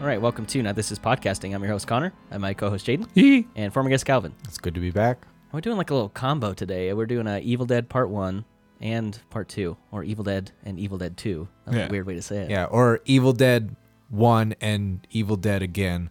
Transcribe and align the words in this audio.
All 0.00 0.06
right, 0.06 0.20
welcome 0.20 0.46
to 0.46 0.62
Now 0.62 0.72
This 0.72 0.90
Is 0.90 0.98
Podcasting. 0.98 1.54
I'm 1.54 1.62
your 1.62 1.72
host, 1.72 1.86
Connor. 1.86 2.12
I'm 2.30 2.40
my 2.40 2.54
co 2.54 2.70
host, 2.70 2.86
Jaden, 2.86 3.06
Hee. 3.14 3.46
and 3.54 3.72
former 3.72 3.90
guest, 3.90 4.06
Calvin. 4.06 4.32
It's 4.44 4.56
good 4.56 4.74
to 4.74 4.80
be 4.80 4.90
back. 4.90 5.26
We're 5.52 5.60
doing 5.60 5.76
like 5.76 5.90
a 5.90 5.94
little 5.94 6.08
combo 6.08 6.54
today. 6.54 6.92
We're 6.94 7.06
doing 7.06 7.26
a 7.26 7.38
Evil 7.40 7.66
Dead 7.66 7.88
Part 7.90 8.08
1 8.08 8.44
and 8.80 9.18
Part 9.28 9.48
2, 9.48 9.76
or 9.90 10.02
Evil 10.02 10.24
Dead 10.24 10.52
and 10.64 10.78
Evil 10.78 10.96
Dead 10.96 11.16
2. 11.18 11.46
That's 11.66 11.76
Yeah. 11.76 11.86
a 11.86 11.90
weird 11.90 12.06
way 12.06 12.14
to 12.14 12.22
say 12.22 12.38
it. 12.38 12.50
Yeah, 12.50 12.64
or 12.64 13.00
Evil 13.04 13.32
Dead 13.34 13.76
1 14.08 14.54
and 14.60 15.06
Evil 15.10 15.36
Dead 15.36 15.60
again. 15.60 16.08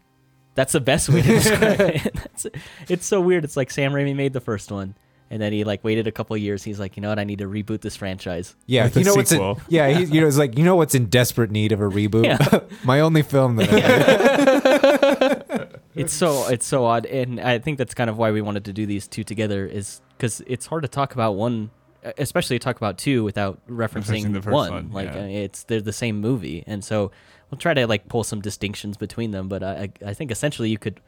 That's 0.53 0.73
the 0.73 0.81
best 0.81 1.09
way 1.09 1.21
to 1.23 1.27
describe 1.39 1.79
it. 1.79 2.03
That's, 2.13 2.45
it's 2.89 3.05
so 3.07 3.21
weird. 3.21 3.43
It's 3.43 3.57
like 3.57 3.71
Sam 3.71 3.93
Raimi 3.93 4.15
made 4.15 4.33
the 4.33 4.41
first 4.41 4.71
one, 4.71 4.93
and 5.31 5.41
then 5.41 5.53
he 5.53 5.63
like 5.63 5.83
waited 5.83 6.07
a 6.07 6.11
couple 6.11 6.35
years. 6.37 6.63
He's 6.63 6.79
like, 6.79 6.97
you 6.97 7.01
know 7.01 7.09
what? 7.09 7.19
I 7.19 7.23
need 7.23 7.39
to 7.39 7.45
reboot 7.45 7.81
this 7.81 7.95
franchise. 7.95 8.55
Yeah, 8.65 8.85
With 8.85 8.97
you 8.97 9.03
the 9.03 9.09
know 9.09 9.15
what's 9.15 9.31
in, 9.31 9.37
sequel. 9.37 9.59
yeah, 9.69 9.87
he, 9.89 10.03
you 10.15 10.21
know 10.21 10.27
it's 10.27 10.37
like 10.37 10.57
you 10.57 10.63
know 10.63 10.75
what's 10.75 10.95
in 10.95 11.05
desperate 11.07 11.51
need 11.51 11.71
of 11.71 11.81
a 11.81 11.89
reboot. 11.89 12.25
Yeah. 12.25 12.59
My 12.83 12.99
only 13.01 13.21
film 13.21 13.55
that 13.57 13.69
I 13.71 15.67
It's 15.95 16.13
so 16.13 16.47
it's 16.47 16.65
so 16.65 16.85
odd, 16.85 17.05
and 17.05 17.39
I 17.41 17.59
think 17.59 17.77
that's 17.77 17.93
kind 17.93 18.09
of 18.09 18.17
why 18.17 18.31
we 18.31 18.41
wanted 18.41 18.65
to 18.65 18.73
do 18.73 18.85
these 18.85 19.07
two 19.07 19.23
together. 19.23 19.65
Is 19.65 20.01
because 20.17 20.41
it's 20.47 20.65
hard 20.65 20.83
to 20.83 20.87
talk 20.87 21.13
about 21.13 21.35
one, 21.35 21.71
especially 22.17 22.57
talk 22.59 22.77
about 22.77 22.97
two 22.97 23.23
without 23.23 23.59
referencing, 23.67 24.23
Referencing 24.25 24.33
the 24.33 24.41
first 24.41 24.53
one. 24.53 24.71
one, 24.71 24.91
Like 24.91 25.13
yeah. 25.13 25.21
uh, 25.21 25.25
it's 25.25 25.63
they're 25.63 25.81
the 25.81 25.91
same 25.91 26.21
movie, 26.21 26.63
and 26.67 26.83
so 26.85 27.11
we'll 27.51 27.59
try 27.59 27.73
to 27.73 27.85
like 27.87 28.07
pull 28.07 28.23
some 28.23 28.39
distinctions 28.39 28.95
between 28.97 29.31
them. 29.31 29.49
But 29.49 29.63
I 29.63 29.89
I 30.03 30.09
I 30.09 30.13
think 30.13 30.31
essentially 30.31 30.69
you 30.69 30.77
could. 30.77 31.01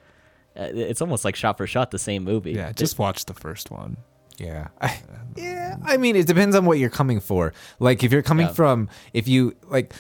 Uh, 0.58 0.64
it's 0.74 1.00
almost 1.02 1.24
like 1.24 1.38
shot 1.38 1.56
for 1.58 1.66
shot 1.66 1.92
the 1.92 2.00
same 2.00 2.26
movie. 2.26 2.52
Yeah, 2.52 2.74
just 2.74 3.00
watch 3.00 3.24
the 3.26 3.34
first 3.34 3.72
one. 3.72 3.96
Yeah. 4.38 4.68
I, 4.80 5.00
yeah, 5.36 5.78
I 5.84 5.98
mean 5.98 6.16
it 6.16 6.28
depends 6.28 6.56
on 6.56 6.66
what 6.66 6.80
you're 6.80 6.90
coming 6.90 7.20
for. 7.20 7.54
Like 7.80 8.04
if 8.04 8.12
you're 8.12 8.22
coming 8.24 8.48
Yeah. 8.48 8.54
from 8.54 8.90
if 9.14 9.28
you 9.28 9.56
like 9.70 9.94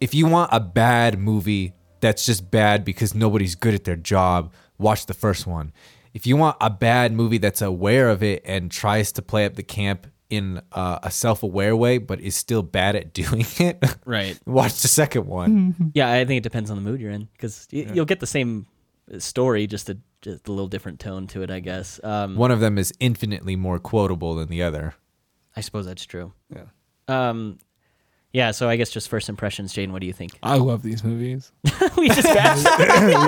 if 0.00 0.14
you 0.14 0.26
want 0.26 0.50
a 0.52 0.60
bad 0.60 1.18
movie 1.18 1.74
that's 2.00 2.24
just 2.24 2.50
bad 2.50 2.84
because 2.84 3.14
nobody's 3.14 3.54
good 3.54 3.74
at 3.74 3.84
their 3.84 3.96
job, 3.96 4.52
watch 4.78 5.06
the 5.06 5.14
first 5.14 5.46
one. 5.46 5.72
If 6.14 6.26
you 6.26 6.36
want 6.36 6.56
a 6.60 6.70
bad 6.70 7.12
movie 7.12 7.38
that's 7.38 7.62
aware 7.62 8.08
of 8.08 8.22
it 8.22 8.42
and 8.46 8.70
tries 8.70 9.12
to 9.12 9.22
play 9.22 9.44
up 9.44 9.54
the 9.54 9.62
camp 9.62 10.06
in 10.30 10.62
uh, 10.72 10.98
a 11.02 11.10
self-aware 11.10 11.74
way 11.76 11.98
but 11.98 12.20
is 12.20 12.36
still 12.36 12.62
bad 12.62 12.96
at 12.96 13.12
doing 13.20 13.44
it, 13.58 13.84
right. 14.06 14.38
watch 14.46 14.80
the 14.82 14.88
second 14.88 15.26
one. 15.26 15.92
Yeah, 15.94 16.10
I 16.10 16.24
think 16.24 16.38
it 16.38 16.42
depends 16.42 16.70
on 16.70 16.76
the 16.76 16.82
mood 16.82 17.00
you're 17.00 17.10
in 17.12 17.28
because 17.32 17.68
you'll 17.70 18.06
get 18.06 18.20
the 18.20 18.26
same 18.26 18.66
story, 19.18 19.66
just 19.66 19.90
a 19.90 19.98
just 20.22 20.48
a 20.48 20.52
little 20.52 20.68
different 20.68 21.00
tone 21.00 21.26
to 21.28 21.42
it, 21.42 21.50
I 21.50 21.60
guess. 21.60 22.00
Um, 22.04 22.36
One 22.36 22.50
of 22.50 22.60
them 22.60 22.78
is 22.78 22.92
infinitely 23.00 23.56
more 23.56 23.78
quotable 23.78 24.34
than 24.34 24.48
the 24.48 24.62
other. 24.62 24.94
I 25.56 25.60
suppose 25.60 25.86
that's 25.86 26.04
true. 26.04 26.32
Yeah. 26.54 26.64
Um, 27.08 27.58
yeah. 28.32 28.52
So 28.52 28.68
I 28.68 28.76
guess 28.76 28.90
just 28.90 29.08
first 29.08 29.28
impressions, 29.28 29.72
Jane. 29.72 29.92
What 29.92 30.00
do 30.00 30.06
you 30.06 30.12
think? 30.12 30.38
I 30.42 30.56
love 30.56 30.82
these 30.82 31.02
movies. 31.02 31.52
we 31.96 32.08
just 32.08 32.22
bashed. 32.22 32.64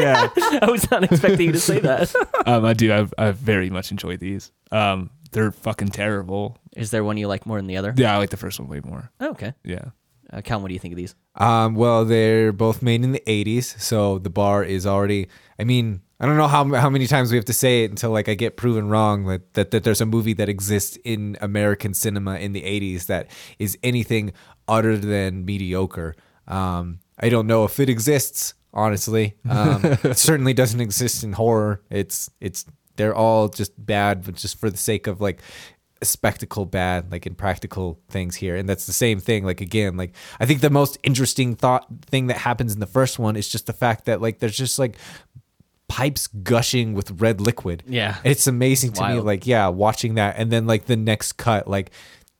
yeah. 0.00 0.28
I 0.62 0.70
was 0.70 0.88
not 0.90 1.04
expecting 1.04 1.46
you 1.46 1.52
to 1.52 1.60
say 1.60 1.80
that. 1.80 2.14
Um, 2.46 2.64
I 2.64 2.74
do. 2.74 2.92
I've, 2.92 3.12
I've 3.18 3.36
very 3.36 3.70
much 3.70 3.90
enjoyed 3.90 4.20
these. 4.20 4.52
Um, 4.70 5.10
they're 5.32 5.50
fucking 5.50 5.88
terrible. 5.88 6.58
Is 6.76 6.90
there 6.90 7.02
one 7.02 7.16
you 7.16 7.26
like 7.26 7.46
more 7.46 7.58
than 7.58 7.66
the 7.66 7.78
other? 7.78 7.92
Yeah, 7.96 8.14
I 8.14 8.18
like 8.18 8.30
the 8.30 8.36
first 8.36 8.60
one 8.60 8.68
way 8.68 8.80
more. 8.84 9.10
Oh, 9.18 9.30
okay. 9.30 9.54
Yeah. 9.64 9.86
Uh, 10.32 10.40
Calvin, 10.40 10.62
what 10.62 10.68
do 10.68 10.74
you 10.74 10.80
think 10.80 10.92
of 10.92 10.96
these? 10.96 11.14
Um, 11.34 11.74
well, 11.74 12.04
they're 12.04 12.52
both 12.52 12.80
made 12.82 13.02
in 13.04 13.12
the 13.12 13.22
'80s, 13.26 13.78
so 13.80 14.18
the 14.18 14.30
bar 14.30 14.64
is 14.64 14.86
already. 14.86 15.28
I 15.58 15.64
mean, 15.64 16.00
I 16.22 16.26
don't 16.26 16.36
know 16.36 16.46
how 16.46 16.64
how 16.74 16.88
many 16.88 17.08
times 17.08 17.32
we 17.32 17.36
have 17.36 17.46
to 17.46 17.52
say 17.52 17.82
it 17.82 17.90
until 17.90 18.10
like 18.12 18.28
I 18.28 18.34
get 18.34 18.56
proven 18.56 18.88
wrong 18.88 19.26
that 19.26 19.54
that, 19.54 19.72
that 19.72 19.82
there's 19.82 20.00
a 20.00 20.06
movie 20.06 20.34
that 20.34 20.48
exists 20.48 20.96
in 21.04 21.36
American 21.40 21.94
cinema 21.94 22.36
in 22.36 22.52
the 22.52 22.62
'80s 22.62 23.06
that 23.06 23.28
is 23.58 23.76
anything 23.82 24.32
other 24.68 24.96
than 24.96 25.44
mediocre. 25.44 26.14
Um, 26.46 27.00
I 27.18 27.28
don't 27.28 27.48
know 27.48 27.64
if 27.64 27.80
it 27.80 27.88
exists. 27.88 28.54
Honestly, 28.72 29.34
um, 29.50 29.84
it 29.84 30.16
certainly 30.16 30.54
doesn't 30.54 30.80
exist 30.80 31.24
in 31.24 31.32
horror. 31.32 31.82
It's 31.90 32.30
it's 32.40 32.66
they're 32.94 33.16
all 33.16 33.48
just 33.48 33.72
bad, 33.84 34.24
but 34.24 34.36
just 34.36 34.60
for 34.60 34.70
the 34.70 34.76
sake 34.76 35.08
of 35.08 35.20
like 35.20 35.40
spectacle 36.04 36.64
bad 36.66 37.12
like 37.12 37.26
in 37.28 37.34
practical 37.36 38.00
things 38.08 38.34
here 38.34 38.56
and 38.56 38.68
that's 38.68 38.86
the 38.86 38.92
same 38.92 39.20
thing 39.20 39.44
like 39.44 39.60
again 39.60 39.96
like 39.96 40.12
i 40.40 40.44
think 40.44 40.60
the 40.60 40.68
most 40.68 40.98
interesting 41.04 41.54
thought 41.54 41.86
thing 42.06 42.26
that 42.26 42.38
happens 42.38 42.74
in 42.74 42.80
the 42.80 42.88
first 42.88 43.20
one 43.20 43.36
is 43.36 43.48
just 43.48 43.66
the 43.66 43.72
fact 43.72 44.06
that 44.06 44.20
like 44.20 44.40
there's 44.40 44.56
just 44.56 44.80
like 44.80 44.96
pipes 45.92 46.26
gushing 46.26 46.94
with 46.94 47.10
red 47.20 47.40
liquid 47.40 47.82
Yeah. 47.86 48.16
it's 48.24 48.46
amazing 48.46 48.92
to 48.94 49.08
me 49.08 49.20
like 49.20 49.46
yeah 49.46 49.68
watching 49.68 50.14
that 50.14 50.36
and 50.38 50.50
then 50.50 50.66
like 50.66 50.86
the 50.86 50.96
next 50.96 51.32
cut 51.34 51.68
like 51.68 51.90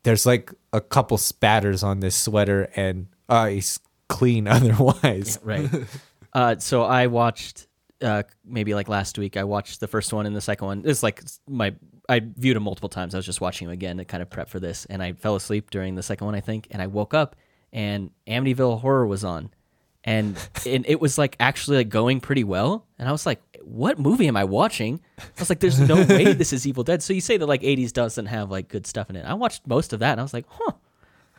there's 0.05 0.25
like 0.25 0.53
a 0.73 0.81
couple 0.81 1.19
spatters 1.19 1.83
on 1.83 2.01
this 2.01 2.17
sweater 2.17 2.71
and 2.77 3.09
uh 3.29 3.47
he's 3.47 3.79
clean 4.09 4.49
otherwise 4.57 5.39
Right. 5.43 5.69
uh, 6.33 6.57
so 6.59 6.83
I 6.85 7.07
watched 7.09 7.67
uh, 8.01 8.23
maybe 8.45 8.75
like 8.75 8.89
last 8.89 9.17
week. 9.17 9.37
I 9.37 9.45
watched 9.45 9.79
the 9.81 9.87
first 9.87 10.13
one 10.13 10.27
and 10.27 10.35
the 10.35 10.41
second 10.41 10.67
one. 10.67 10.83
It's 10.85 11.03
like 11.05 11.23
my 11.49 11.75
I 12.09 12.21
viewed 12.21 12.57
them 12.57 12.65
multiple 12.65 12.89
times. 12.89 13.15
I 13.15 13.19
was 13.19 13.27
just 13.27 13.41
watching 13.41 13.69
them 13.69 13.73
again 13.75 13.99
to 13.99 14.05
kind 14.05 14.23
of 14.23 14.29
prep 14.29 14.49
for 14.49 14.59
this, 14.59 14.87
and 14.87 15.01
I 15.01 15.13
fell 15.13 15.37
asleep 15.37 15.71
during 15.71 15.95
the 15.95 16.03
second 16.03 16.25
one, 16.27 16.35
I 16.35 16.41
think, 16.41 16.67
and 16.73 16.83
I 16.83 16.89
woke 16.89 17.15
up 17.15 17.37
and 17.73 18.11
Amityville 18.27 18.81
Horror 18.81 19.07
was 19.07 19.23
on, 19.25 19.51
and 20.05 20.37
and 20.67 20.85
it 20.89 21.01
was 21.01 21.19
like 21.19 21.37
actually 21.41 21.79
like 21.79 21.89
going 21.89 22.21
pretty 22.21 22.45
well, 22.45 22.87
and 22.99 23.09
I 23.09 23.13
was 23.13 23.27
like, 23.27 23.41
what 23.63 23.99
movie 23.99 24.27
am 24.29 24.37
I 24.37 24.45
watching? 24.45 25.01
I 25.19 25.23
was 25.39 25.49
like, 25.51 25.61
there's 25.61 25.81
no 25.81 25.95
way 26.09 26.33
this 26.33 26.53
is 26.53 26.67
Evil 26.67 26.85
Dead. 26.85 27.03
So 27.03 27.13
you 27.13 27.21
say 27.21 27.37
that 27.37 27.47
like 27.47 27.63
80s 27.63 27.93
doesn't 27.93 28.27
have 28.27 28.51
like 28.51 28.69
good 28.69 28.87
stuff 28.87 29.11
in 29.11 29.17
it. 29.17 29.25
I 29.25 29.35
watched 29.35 29.67
most 29.67 29.93
of 29.93 30.01
that, 30.01 30.13
and 30.13 30.21
I 30.21 30.23
was 30.25 30.35
like, 30.35 30.47
huh. 30.49 30.73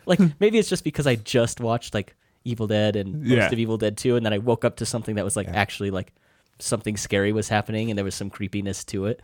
Like 0.06 0.19
hmm. 0.19 0.28
maybe 0.40 0.57
it's 0.59 0.69
just 0.69 0.84
because 0.84 1.07
I 1.07 1.16
just 1.16 1.59
watched 1.62 1.94
like 1.94 2.16
Evil 2.44 2.68
Dead 2.68 2.96
and 2.97 3.22
most 3.22 3.29
Yeah. 3.29 3.47
of 3.52 3.57
Evil 3.57 3.78
Dead 3.78 3.96
2 3.96 4.18
and 4.18 4.25
then 4.25 4.34
I 4.34 4.38
woke 4.38 4.66
up 4.66 4.75
to 4.78 4.85
something 4.85 5.16
that 5.16 5.23
was 5.23 5.38
like 5.38 5.47
actually 5.47 5.91
like 5.91 6.12
something 6.59 6.97
scary 6.97 7.31
was 7.31 7.47
happening 7.47 7.90
and 7.90 7.97
there 7.97 8.03
was 8.03 8.16
some 8.16 8.29
creepiness 8.29 8.84
to 8.85 9.06
it. 9.06 9.22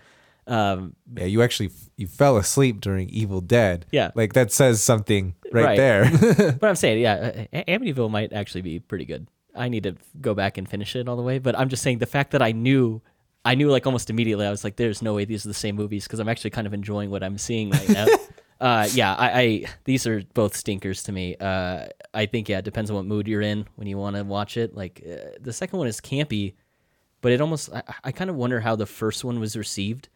Um 0.50 0.96
yeah 1.16 1.26
you 1.26 1.42
actually 1.42 1.70
you 1.96 2.08
fell 2.08 2.38
asleep 2.38 2.82
during 2.82 3.08
evil 3.10 3.40
dead 3.40 3.86
Yeah. 3.92 4.12
like 4.16 4.34
that 4.34 4.52
says 4.52 4.82
something 4.82 5.36
right, 5.52 5.66
Right. 5.66 5.78
there 5.78 6.12
but 6.60 6.68
I'm 6.70 6.76
saying 6.76 7.00
yeah, 7.02 7.46
uh, 7.54 7.64
Amityville 7.68 8.10
might 8.10 8.34
actually 8.34 8.62
be 8.64 8.80
pretty 8.80 9.06
good. 9.06 9.28
I 9.56 9.70
need 9.70 9.84
to 9.84 9.96
go 10.22 10.34
back 10.34 10.58
and 10.58 10.68
finish 10.70 10.96
it 10.96 11.08
all 11.10 11.18
the 11.18 11.24
way, 11.24 11.38
but 11.40 11.58
I'm 11.58 11.70
just 11.70 11.84
saying 11.84 12.00
the 12.00 12.06
fact 12.06 12.32
that 12.32 12.42
I 12.42 12.52
knew 12.52 13.02
I 13.46 13.56
knew 13.56 13.70
like 13.70 13.86
almost 13.86 14.10
immediately 14.10 14.46
I 14.46 14.50
was 14.52 14.64
like 14.64 14.76
there's 14.76 15.02
no 15.02 15.14
way 15.14 15.26
these 15.26 15.46
are 15.46 15.50
the 15.50 15.54
same 15.66 15.76
movies 15.76 16.04
because 16.06 16.20
I'm 16.20 16.30
actually 16.30 16.50
kind 16.52 16.68
of 16.68 16.74
enjoying 16.74 17.10
what 17.12 17.24
I'm 17.24 17.38
seeing 17.38 17.70
right 17.70 17.90
now. 17.90 18.08
uh 18.62 18.88
yeah, 18.92 19.14
I, 19.16 19.42
I 19.42 19.66
these 19.86 20.08
are 20.08 20.24
both 20.34 20.56
stinkers 20.56 21.04
to 21.04 21.12
me. 21.12 21.36
Uh 21.40 21.88
I 22.14 22.26
think 22.26 22.50
yeah, 22.50 22.58
it 22.60 22.66
depends 22.66 22.90
on 22.90 22.96
what 22.96 23.06
mood 23.06 23.28
you're 23.28 23.42
in 23.54 23.66
when 23.76 23.88
you 23.88 23.98
want 23.98 24.16
to 24.16 24.24
watch 24.24 24.58
it. 24.58 24.76
Like 24.76 25.04
uh, 25.08 25.38
the 25.40 25.54
second 25.54 25.78
one 25.80 25.88
is 25.88 26.02
campy, 26.02 26.56
but 27.22 27.32
it 27.32 27.40
almost 27.42 27.72
I, 27.74 27.84
I 28.06 28.12
kind 28.12 28.30
of 28.30 28.36
wonder 28.36 28.60
how 28.62 28.76
the 28.76 28.86
first 28.88 29.24
one 29.24 29.40
was 29.40 29.56
received. 29.56 30.10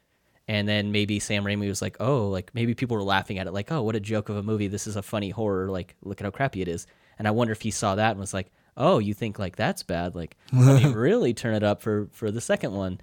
And 0.47 0.67
then 0.67 0.91
maybe 0.91 1.19
Sam 1.19 1.45
Raimi 1.45 1.67
was 1.69 1.81
like, 1.81 1.95
"Oh, 2.01 2.27
like 2.27 2.51
maybe 2.53 2.73
people 2.73 2.97
were 2.97 3.03
laughing 3.03 3.37
at 3.39 3.47
it, 3.47 3.53
like, 3.53 3.71
oh, 3.71 3.81
what 3.81 3.95
a 3.95 3.99
joke 3.99 4.27
of 4.29 4.35
a 4.35 4.43
movie. 4.43 4.67
This 4.67 4.87
is 4.87 4.95
a 4.97 5.01
funny 5.01 5.29
horror. 5.29 5.69
Like, 5.69 5.95
look 6.01 6.19
at 6.19 6.25
how 6.25 6.31
crappy 6.31 6.61
it 6.61 6.67
is." 6.67 6.85
And 7.17 7.27
I 7.27 7.31
wonder 7.31 7.53
if 7.53 7.61
he 7.61 7.71
saw 7.71 7.95
that 7.95 8.11
and 8.11 8.19
was 8.19 8.33
like, 8.33 8.51
"Oh, 8.75 8.99
you 8.99 9.13
think 9.13 9.39
like 9.39 9.55
that's 9.55 9.83
bad? 9.83 10.15
Like, 10.15 10.35
let 10.51 10.83
me 10.83 10.89
really 10.93 11.33
turn 11.33 11.53
it 11.55 11.63
up 11.63 11.81
for 11.81 12.09
for 12.11 12.29
the 12.31 12.41
second 12.41 12.73
one." 12.73 12.99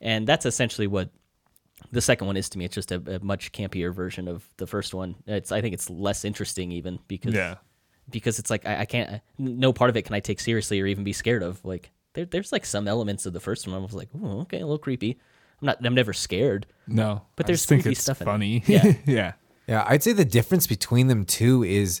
And 0.00 0.26
that's 0.26 0.46
essentially 0.46 0.86
what 0.86 1.10
the 1.92 2.00
second 2.00 2.26
one 2.26 2.36
is 2.36 2.48
to 2.50 2.58
me. 2.58 2.64
It's 2.64 2.74
just 2.74 2.90
a, 2.92 3.02
a 3.16 3.18
much 3.24 3.52
campier 3.52 3.92
version 3.94 4.26
of 4.28 4.48
the 4.56 4.66
first 4.66 4.94
one. 4.94 5.16
It's 5.26 5.52
I 5.52 5.60
think 5.60 5.74
it's 5.74 5.90
less 5.90 6.24
interesting 6.24 6.72
even 6.72 6.98
because 7.06 7.34
Yeah. 7.34 7.56
because 8.10 8.38
it's 8.38 8.48
like 8.50 8.64
I, 8.66 8.80
I 8.80 8.84
can't 8.86 9.20
no 9.38 9.72
part 9.74 9.90
of 9.90 9.96
it 9.96 10.02
can 10.06 10.14
I 10.14 10.20
take 10.20 10.40
seriously 10.40 10.80
or 10.80 10.86
even 10.86 11.04
be 11.04 11.12
scared 11.12 11.42
of. 11.42 11.62
Like 11.64 11.90
there, 12.14 12.24
there's 12.24 12.50
like 12.52 12.64
some 12.64 12.88
elements 12.88 13.26
of 13.26 13.32
the 13.34 13.40
first 13.40 13.66
one 13.66 13.76
I 13.76 13.78
was 13.80 13.92
like, 13.92 14.08
oh, 14.22 14.40
okay, 14.40 14.58
a 14.58 14.64
little 14.66 14.78
creepy. 14.78 15.18
I'm 15.60 15.66
not. 15.66 15.84
I'm 15.84 15.94
never 15.94 16.12
scared. 16.12 16.66
No. 16.86 17.22
But 17.36 17.46
I 17.46 17.48
there's 17.48 17.60
just 17.60 17.68
think 17.68 17.82
creepy 17.82 17.92
it's 17.92 18.02
stuff 18.02 18.20
in 18.20 18.28
it. 18.28 18.30
funny. 18.30 18.62
Yeah. 18.66 18.92
yeah. 19.06 19.32
Yeah, 19.66 19.84
I'd 19.86 20.02
say 20.02 20.12
the 20.12 20.24
difference 20.24 20.66
between 20.66 21.08
them 21.08 21.26
two 21.26 21.62
is 21.62 22.00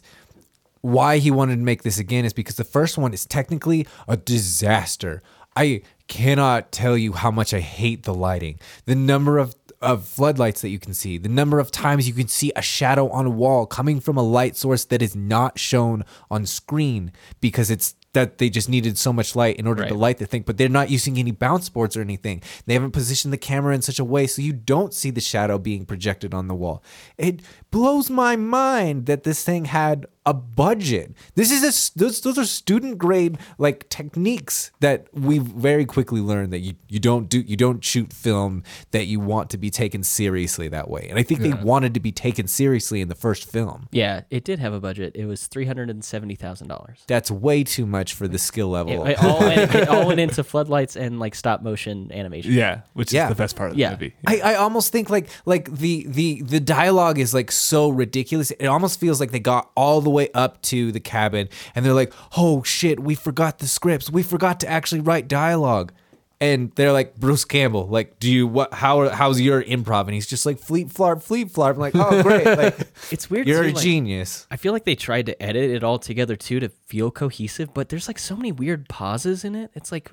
why 0.80 1.18
he 1.18 1.30
wanted 1.30 1.56
to 1.56 1.62
make 1.62 1.82
this 1.82 1.98
again 1.98 2.24
is 2.24 2.32
because 2.32 2.56
the 2.56 2.64
first 2.64 2.96
one 2.96 3.12
is 3.12 3.26
technically 3.26 3.86
a 4.06 4.16
disaster. 4.16 5.22
I 5.54 5.82
cannot 6.06 6.72
tell 6.72 6.96
you 6.96 7.12
how 7.12 7.30
much 7.30 7.52
I 7.52 7.60
hate 7.60 8.04
the 8.04 8.14
lighting. 8.14 8.58
The 8.86 8.94
number 8.94 9.38
of 9.38 9.54
of 9.80 10.04
floodlights 10.06 10.60
that 10.62 10.70
you 10.70 10.78
can 10.78 10.92
see, 10.92 11.18
the 11.18 11.28
number 11.28 11.60
of 11.60 11.70
times 11.70 12.08
you 12.08 12.14
can 12.14 12.26
see 12.26 12.50
a 12.56 12.62
shadow 12.62 13.08
on 13.10 13.26
a 13.26 13.30
wall 13.30 13.64
coming 13.64 14.00
from 14.00 14.16
a 14.16 14.22
light 14.22 14.56
source 14.56 14.84
that 14.86 15.02
is 15.02 15.14
not 15.14 15.56
shown 15.58 16.04
on 16.30 16.46
screen 16.46 17.12
because 17.40 17.70
it's 17.70 17.94
that 18.12 18.38
they 18.38 18.48
just 18.48 18.68
needed 18.68 18.96
so 18.96 19.12
much 19.12 19.36
light 19.36 19.56
in 19.56 19.66
order 19.66 19.86
to 19.86 19.94
light 19.94 20.18
the 20.18 20.26
thing, 20.26 20.42
but 20.42 20.56
they're 20.56 20.68
not 20.68 20.90
using 20.90 21.18
any 21.18 21.30
bounce 21.30 21.68
boards 21.68 21.96
or 21.96 22.00
anything. 22.00 22.42
They 22.66 22.74
haven't 22.74 22.92
positioned 22.92 23.32
the 23.32 23.38
camera 23.38 23.74
in 23.74 23.82
such 23.82 23.98
a 23.98 24.04
way 24.04 24.26
so 24.26 24.42
you 24.42 24.52
don't 24.52 24.94
see 24.94 25.10
the 25.10 25.20
shadow 25.20 25.58
being 25.58 25.84
projected 25.84 26.32
on 26.32 26.48
the 26.48 26.54
wall. 26.54 26.82
It 27.18 27.42
blows 27.70 28.08
my 28.08 28.36
mind 28.36 29.06
that 29.06 29.24
this 29.24 29.44
thing 29.44 29.66
had 29.66 30.06
a 30.28 30.34
budget. 30.34 31.14
This 31.34 31.50
is 31.50 31.62
a 31.64 31.68
s- 31.68 31.90
those 31.90 32.20
those 32.20 32.38
are 32.38 32.44
student 32.44 32.98
grade 32.98 33.38
like 33.58 33.88
techniques 33.88 34.70
that 34.80 35.06
we 35.12 35.38
very 35.38 35.84
quickly 35.84 36.20
learned 36.20 36.52
that 36.52 36.58
you 36.60 36.74
you 36.88 36.98
don't 36.98 37.28
do 37.28 37.40
you 37.40 37.56
don't 37.56 37.82
shoot 37.84 38.12
film 38.12 38.62
that 38.90 39.06
you 39.06 39.20
want 39.20 39.48
to 39.50 39.58
be 39.58 39.70
taken 39.70 40.02
seriously 40.02 40.68
that 40.68 40.88
way. 40.90 41.06
And 41.08 41.18
I 41.18 41.22
think 41.22 41.40
they 41.40 41.52
wanted 41.52 41.94
to 41.94 42.00
be 42.00 42.12
taken 42.12 42.46
seriously 42.46 43.00
in 43.00 43.08
the 43.08 43.14
first 43.14 43.48
film. 43.50 43.88
Yeah, 43.92 44.22
it 44.30 44.44
did 44.44 44.58
have 44.58 44.72
a 44.72 44.80
budget. 44.80 45.12
It 45.14 45.26
was 45.26 45.46
three 45.46 45.64
hundred 45.66 45.88
and 45.90 46.04
seventy 46.04 46.34
thousand 46.34 46.68
dollars. 46.68 47.04
That's 47.06 47.30
way 47.30 47.64
too 47.64 47.86
much 47.86 48.12
for 48.14 48.28
the 48.28 48.38
skill 48.38 48.68
level. 48.68 49.06
It, 49.06 49.12
it 49.12 49.24
all 49.24 49.40
went, 49.40 49.74
it 49.74 49.88
all 49.88 50.06
went 50.06 50.20
into 50.20 50.44
floodlights 50.52 50.96
and 50.96 51.18
like 51.20 51.34
stop 51.34 51.62
motion 51.62 52.10
animation. 52.12 52.52
Yeah, 52.52 52.80
which 52.94 53.12
Yeah. 53.12 53.24
is 53.24 53.28
the 53.30 53.34
best 53.42 53.56
part 53.56 53.70
of 53.70 53.76
the 53.76 53.80
Yeah. 53.82 53.90
movie. 53.92 54.14
I, 54.26 54.40
I 54.40 54.54
almost 54.56 54.92
think 54.92 55.08
like 55.10 55.28
like 55.46 55.70
the 55.72 56.04
the 56.08 56.42
the 56.42 56.60
dialogue 56.60 57.18
is 57.18 57.32
like 57.32 57.50
so 57.52 57.88
ridiculous. 57.88 58.50
It 58.50 58.66
almost 58.66 58.98
feels 59.00 59.20
like 59.20 59.30
they 59.30 59.40
got 59.40 59.70
all 59.76 60.00
the 60.00 60.10
way 60.10 60.17
up 60.34 60.60
to 60.62 60.90
the 60.92 61.00
cabin 61.00 61.48
and 61.74 61.84
they're 61.84 61.92
like, 61.94 62.12
"Oh 62.36 62.62
shit, 62.62 63.00
we 63.00 63.14
forgot 63.14 63.58
the 63.58 63.66
scripts. 63.68 64.10
We 64.10 64.22
forgot 64.22 64.60
to 64.60 64.68
actually 64.68 65.00
write 65.00 65.28
dialogue." 65.28 65.92
And 66.40 66.70
they're 66.76 66.92
like, 66.92 67.16
"Bruce 67.16 67.44
Campbell, 67.44 67.88
like, 67.88 68.20
do 68.20 68.30
you 68.30 68.46
what? 68.46 68.72
How 68.72 69.08
how's 69.08 69.40
your 69.40 69.60
improv?" 69.62 70.02
And 70.02 70.14
he's 70.14 70.26
just 70.26 70.46
like, 70.46 70.60
"Fleet 70.60 70.88
flarp, 70.88 71.20
fleet 71.22 71.52
flarp." 71.52 71.72
I'm 71.74 71.78
like, 71.80 71.94
"Oh 71.96 72.22
great, 72.28 72.46
like 72.46 72.76
It's 73.10 73.28
weird. 73.28 73.48
you're 73.48 73.62
too, 73.64 73.70
a 73.70 73.72
like- 73.72 73.82
genius." 73.82 74.46
I 74.50 74.56
feel 74.56 74.72
like 74.72 74.84
they 74.84 74.94
tried 74.94 75.26
to 75.26 75.42
edit 75.42 75.70
it 75.70 75.82
all 75.82 75.98
together 75.98 76.36
too 76.36 76.60
to 76.60 76.68
feel 76.86 77.10
cohesive, 77.10 77.74
but 77.74 77.88
there's 77.88 78.06
like 78.06 78.20
so 78.20 78.36
many 78.36 78.52
weird 78.52 78.88
pauses 78.88 79.44
in 79.44 79.56
it. 79.56 79.70
It's 79.74 79.90
like 79.90 80.12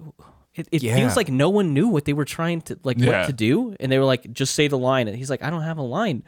it, 0.55 0.67
it 0.71 0.81
Yeah. 0.81 0.95
feels 0.95 1.15
like 1.15 1.29
no 1.29 1.49
one 1.49 1.73
knew 1.75 1.87
what 1.89 2.05
they 2.05 2.13
were 2.13 2.25
trying 2.25 2.61
to 2.61 2.79
like 2.83 2.97
Yeah. 2.97 3.19
what 3.19 3.27
to 3.27 3.33
do, 3.33 3.75
and 3.79 3.91
they 3.91 3.99
were 3.99 4.05
like, 4.05 4.31
just 4.33 4.55
say 4.55 4.67
the 4.67 4.79
line, 4.79 5.07
and 5.07 5.15
he's 5.15 5.29
like, 5.29 5.43
I 5.43 5.51
don't 5.51 5.61
have 5.61 5.77
a 5.77 5.83
line, 5.83 6.23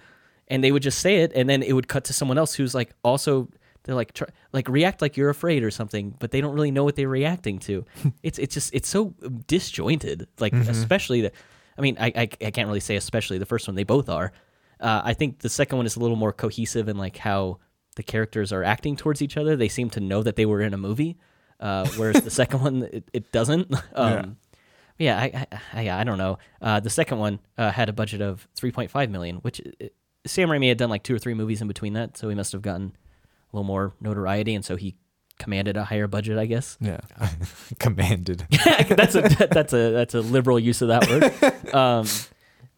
and 0.47 0.63
they 0.63 0.71
would 0.71 0.83
just 0.83 0.99
say 0.99 1.23
it, 1.23 1.31
and 1.33 1.49
then 1.49 1.63
it 1.63 1.73
would 1.73 1.87
cut 1.87 2.03
to 2.05 2.13
someone 2.13 2.37
else 2.37 2.53
who's 2.53 2.75
like 2.75 2.93
also 3.03 3.47
they're 3.87 3.95
like 3.95 4.13
try, 4.13 4.27
like 4.51 4.67
react 4.67 5.01
like 5.01 5.17
you're 5.17 5.29
afraid 5.29 5.63
or 5.63 5.71
something, 5.71 6.13
but 6.19 6.31
they 6.31 6.41
don't 6.41 6.53
really 6.53 6.71
know 6.71 6.83
what 6.83 6.97
they're 6.97 7.07
reacting 7.09 7.57
to. 7.59 7.85
it's 8.23 8.37
it's 8.37 8.53
just 8.53 8.75
it's 8.75 8.89
so 8.89 9.15
disjointed, 9.47 10.27
like 10.39 10.53
especially 10.53 11.21
the. 11.21 11.31
I 11.77 11.81
mean, 11.81 11.95
I, 11.99 12.07
I 12.07 12.29
I 12.45 12.51
can't 12.51 12.67
really 12.67 12.81
say 12.81 12.97
especially 12.97 13.37
the 13.37 13.45
first 13.45 13.67
one. 13.67 13.75
They 13.75 13.83
both 13.85 14.09
are. 14.09 14.33
Uh, 14.79 15.01
I 15.03 15.13
think 15.13 15.39
the 15.39 15.49
second 15.49 15.77
one 15.77 15.85
is 15.85 15.95
a 15.95 15.99
little 15.99 16.17
more 16.17 16.33
cohesive 16.33 16.89
in 16.89 16.97
like 16.97 17.17
how 17.17 17.59
the 17.95 18.03
characters 18.03 18.51
are 18.51 18.63
acting 18.63 18.97
towards 18.97 19.21
each 19.21 19.37
other. 19.37 19.55
They 19.55 19.69
seem 19.69 19.89
to 19.91 19.99
know 20.01 20.21
that 20.21 20.35
they 20.35 20.45
were 20.45 20.61
in 20.61 20.73
a 20.73 20.77
movie, 20.77 21.17
uh, 21.61 21.87
whereas 21.95 22.21
the 22.21 22.29
second 22.41 22.61
one 22.61 22.83
it, 22.91 23.09
it 23.13 23.31
doesn't. 23.31 23.73
Um, 23.95 24.37
yeah. 24.99 25.17
I, 25.17 25.47
I, 25.51 25.81
I 25.89 26.01
I 26.01 26.03
don't 26.03 26.17
know. 26.17 26.39
Uh, 26.61 26.79
the 26.79 26.89
second 26.89 27.19
one 27.19 27.39
uh, 27.57 27.71
had 27.71 27.87
a 27.87 27.93
budget 27.93 28.19
of 28.19 28.47
3.5 28.59 29.09
million, 29.11 29.37
which 29.37 29.61
uh, 29.61 29.85
Sam 30.25 30.49
Raimi 30.49 30.67
had 30.67 30.77
done 30.77 30.89
like 30.89 31.03
two 31.03 31.15
or 31.15 31.19
three 31.19 31.35
movies 31.35 31.61
in 31.61 31.67
between 31.67 31.93
that, 31.93 32.17
so 32.17 32.27
he 32.29 32.35
must 32.35 32.51
have 32.51 32.61
gotten 32.61 32.93
a 33.51 33.55
little 33.55 33.65
more 33.65 33.93
notoriety, 34.01 34.55
and 34.55 34.63
so 34.63 34.75
he 34.75 34.95
commanded 35.39 35.77
a 35.77 35.83
higher 35.83 36.07
budget, 36.07 36.37
I 36.37 36.45
guess. 36.45 36.77
Yeah. 36.81 36.99
Commanded. 37.79 38.45
that's 38.89 39.15
a 39.15 39.21
that's 39.21 39.73
a 39.73 39.91
that's 39.91 40.15
a 40.15 40.21
liberal 40.21 40.59
use 40.59 40.81
of 40.81 40.89
that 40.89 41.07
word. 41.09 41.53
Um, 41.73 42.07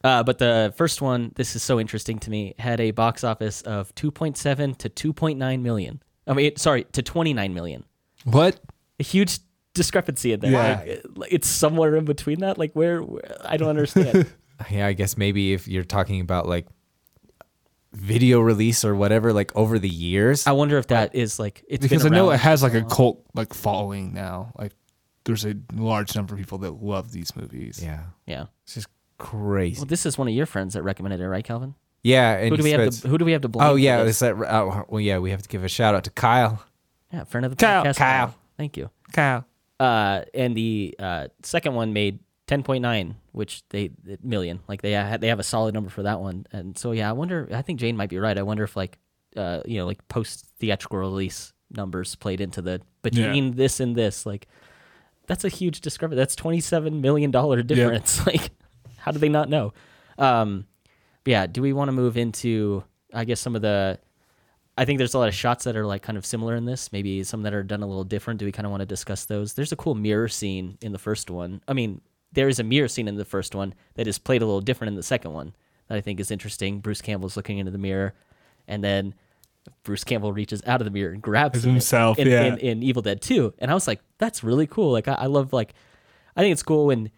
uh, 0.03 0.23
but 0.23 0.39
the 0.39 0.73
first 0.75 0.99
one, 0.99 1.31
this 1.35 1.55
is 1.55 1.61
so 1.61 1.79
interesting 1.79 2.17
to 2.19 2.31
me, 2.31 2.55
had 2.57 2.81
a 2.81 2.89
box 2.89 3.23
office 3.23 3.61
of 3.61 3.93
2.7 3.93 4.77
to 4.77 5.13
2.9 5.13 5.61
million. 5.61 6.01
I 6.25 6.33
mean, 6.33 6.55
sorry, 6.55 6.85
to 6.93 7.03
29 7.03 7.53
million. 7.53 7.85
What? 8.23 8.59
A 8.99 9.03
huge 9.03 9.39
discrepancy 9.75 10.33
in 10.33 10.39
there. 10.39 10.51
Yeah. 10.51 10.95
Like, 11.15 11.31
it's 11.31 11.47
somewhere 11.47 11.95
in 11.95 12.05
between 12.05 12.39
that. 12.39 12.57
Like 12.57 12.73
where, 12.73 13.03
where 13.03 13.21
I 13.45 13.57
don't 13.57 13.69
understand. 13.69 14.33
yeah, 14.71 14.87
I 14.87 14.93
guess 14.93 15.15
maybe 15.15 15.53
if 15.53 15.67
you're 15.67 15.83
talking 15.83 16.19
about 16.19 16.47
like 16.47 16.65
video 17.93 18.39
release 18.39 18.85
or 18.85 18.95
whatever, 18.95 19.33
like 19.33 19.55
over 19.55 19.79
the 19.79 19.89
years. 19.89 20.45
I 20.47 20.51
wonder 20.51 20.77
if 20.77 20.87
that 20.87 21.15
is 21.15 21.39
like 21.39 21.63
it's 21.67 21.81
Because 21.81 22.05
I 22.05 22.09
know 22.09 22.29
it 22.31 22.39
has 22.39 22.61
like 22.63 22.73
a 22.73 22.83
cult 22.83 23.23
like 23.33 23.53
following 23.53 24.13
now. 24.13 24.51
Like 24.57 24.73
there's 25.25 25.45
a 25.45 25.55
large 25.73 26.15
number 26.15 26.33
of 26.33 26.39
people 26.39 26.59
that 26.59 26.71
love 26.83 27.11
these 27.11 27.35
movies. 27.35 27.79
yeah, 27.83 28.03
Yeah. 28.25 28.45
it's 28.63 28.75
just 28.75 28.87
crazy. 29.17 29.79
Well, 29.79 29.85
this 29.85 30.05
is 30.05 30.17
one 30.17 30.27
of 30.27 30.33
your 30.33 30.45
friends 30.45 30.73
that 30.75 30.83
recommended 30.83 31.19
it, 31.19 31.27
right, 31.27 31.43
Calvin? 31.43 31.75
yeah, 32.03 32.37
and 32.37 32.49
Who 32.49 32.57
do 32.57 32.63
we 32.63 32.71
have 32.71 32.89
to 32.89 33.07
Who 33.07 33.17
do 33.17 33.25
we 33.25 33.33
have 33.33 33.41
to 33.41 33.49
blame? 33.49 33.67
Oh 33.67 33.75
yeah, 33.75 34.01
is 34.03 34.19
that? 34.19 34.35
Oh, 34.35 34.85
well, 34.87 35.01
yeah, 35.01 35.17
we 35.19 35.31
have 35.31 35.41
to 35.41 35.49
give 35.49 35.63
a 35.63 35.67
shout 35.69 35.95
out 35.95 36.05
to 36.05 36.11
Kyle. 36.11 36.63
yeah, 37.11 37.23
friend 37.25 37.45
of 37.45 37.51
the 37.51 37.57
Kyle, 37.57 37.83
podcast. 37.83 37.97
Kyle. 37.97 38.35
Thank 38.57 38.77
you. 38.77 38.89
Kyle. 39.11 39.45
uh, 39.79 40.21
and 40.33 40.55
the 40.55 40.95
uh, 40.99 41.27
second 41.43 41.73
one 41.73 41.91
made 41.93 42.19
10.9 42.49 43.13
which 43.31 43.61
they 43.69 43.91
million 44.23 44.59
like 44.67 44.81
they 44.81 44.93
ha- 44.93 45.17
they 45.17 45.27
have 45.27 45.39
a 45.39 45.43
solid 45.43 45.71
number 45.71 45.91
for 45.91 46.01
that 46.01 46.19
one 46.19 46.47
and 46.51 46.75
so 46.75 46.91
yeah 46.91 47.07
i 47.07 47.11
wonder 47.11 47.47
i 47.53 47.61
think 47.61 47.79
jane 47.79 47.95
might 47.95 48.09
be 48.09 48.17
right 48.17 48.39
i 48.39 48.41
wonder 48.41 48.63
if 48.63 48.75
like 48.75 48.97
uh, 49.37 49.61
you 49.65 49.77
know 49.77 49.85
like 49.85 50.05
post 50.07 50.47
theatrical 50.59 50.97
release 50.97 51.53
numbers 51.69 52.15
played 52.15 52.41
into 52.41 52.59
the 52.63 52.81
between 53.03 53.51
this 53.55 53.79
and 53.79 53.95
this 53.95 54.25
like 54.25 54.47
that's 55.27 55.45
a 55.45 55.49
huge 55.49 55.81
discrepancy 55.81 56.17
that's 56.17 56.35
27 56.35 57.01
million 57.01 57.29
dollar 57.29 57.61
difference 57.61 58.25
like 58.25 58.49
how 58.97 59.11
do 59.11 59.19
they 59.19 59.29
not 59.29 59.47
know 59.47 59.71
um 60.17 60.65
yeah 61.25 61.45
do 61.45 61.61
we 61.61 61.71
want 61.71 61.87
to 61.87 61.91
move 61.91 62.17
into 62.17 62.83
i 63.13 63.23
guess 63.23 63.39
some 63.39 63.55
of 63.55 63.61
the 63.61 63.99
I 64.79 64.85
think 64.85 64.97
there's 64.97 65.13
a 65.13 65.17
lot 65.17 65.27
of 65.27 65.35
shots 65.35 65.65
that 65.65 65.75
are 65.75 65.85
like 65.85 66.03
kind 66.03 66.17
of 66.17 66.25
similar 66.25 66.55
in 66.55 66.63
this. 66.63 66.93
Maybe 66.93 67.21
some 67.25 67.43
that 67.43 67.53
are 67.53 67.63
done 67.63 67.83
a 67.83 67.85
little 67.85 68.05
different. 68.05 68.39
Do 68.39 68.45
we 68.45 68.53
kind 68.53 68.65
of 68.65 68.71
want 68.71 68.79
to 68.79 68.85
discuss 68.85 69.25
those? 69.25 69.53
There's 69.53 69.73
a 69.73 69.75
cool 69.75 69.93
mirror 69.93 70.29
scene 70.29 70.77
in 70.79 70.93
the 70.93 70.97
first 70.97 71.29
one. 71.29 71.61
I 71.67 71.73
mean, 71.73 71.99
there 72.31 72.47
is 72.47 72.59
a 72.59 72.63
mirror 72.63 72.87
scene 72.87 73.07
in 73.07 73.15
the 73.15 73.25
first 73.25 73.55
one 73.55 73.73
that 73.95 74.07
is 74.07 74.17
played 74.17 74.41
a 74.41 74.45
little 74.45 74.61
different 74.61 74.89
in 74.89 74.95
the 74.95 75.03
second 75.03 75.33
one 75.33 75.55
that 75.87 75.97
I 75.97 76.01
think 76.01 76.19
is 76.19 76.31
interesting. 76.31 76.79
Bruce 76.79 77.01
Campbell's 77.01 77.35
looking 77.35 77.57
into 77.57 77.71
the 77.71 77.77
mirror, 77.77 78.13
and 78.67 78.83
then 78.83 79.15
Bruce 79.83 80.03
Campbell 80.03 80.33
reaches 80.33 80.61
out 80.65 80.81
of 80.81 80.85
the 80.85 80.91
mirror 80.91 81.11
and 81.11 81.21
grabs 81.21 81.63
himself, 81.63 82.17
in, 82.19 82.27
yeah. 82.27 82.43
in, 82.45 82.57
in 82.59 82.83
Evil 82.83 83.01
Dead 83.01 83.21
2. 83.21 83.55
And 83.59 83.71
I 83.71 83.73
was 83.73 83.87
like, 83.87 84.01
that's 84.17 84.43
really 84.43 84.67
cool. 84.67 84.91
Like 84.91 85.07
I, 85.07 85.13
I 85.13 85.25
love 85.25 85.53
like 85.53 85.73
I 86.35 86.41
think 86.41 86.53
it's 86.53 86.63
cool 86.63 86.87
when 86.87 87.11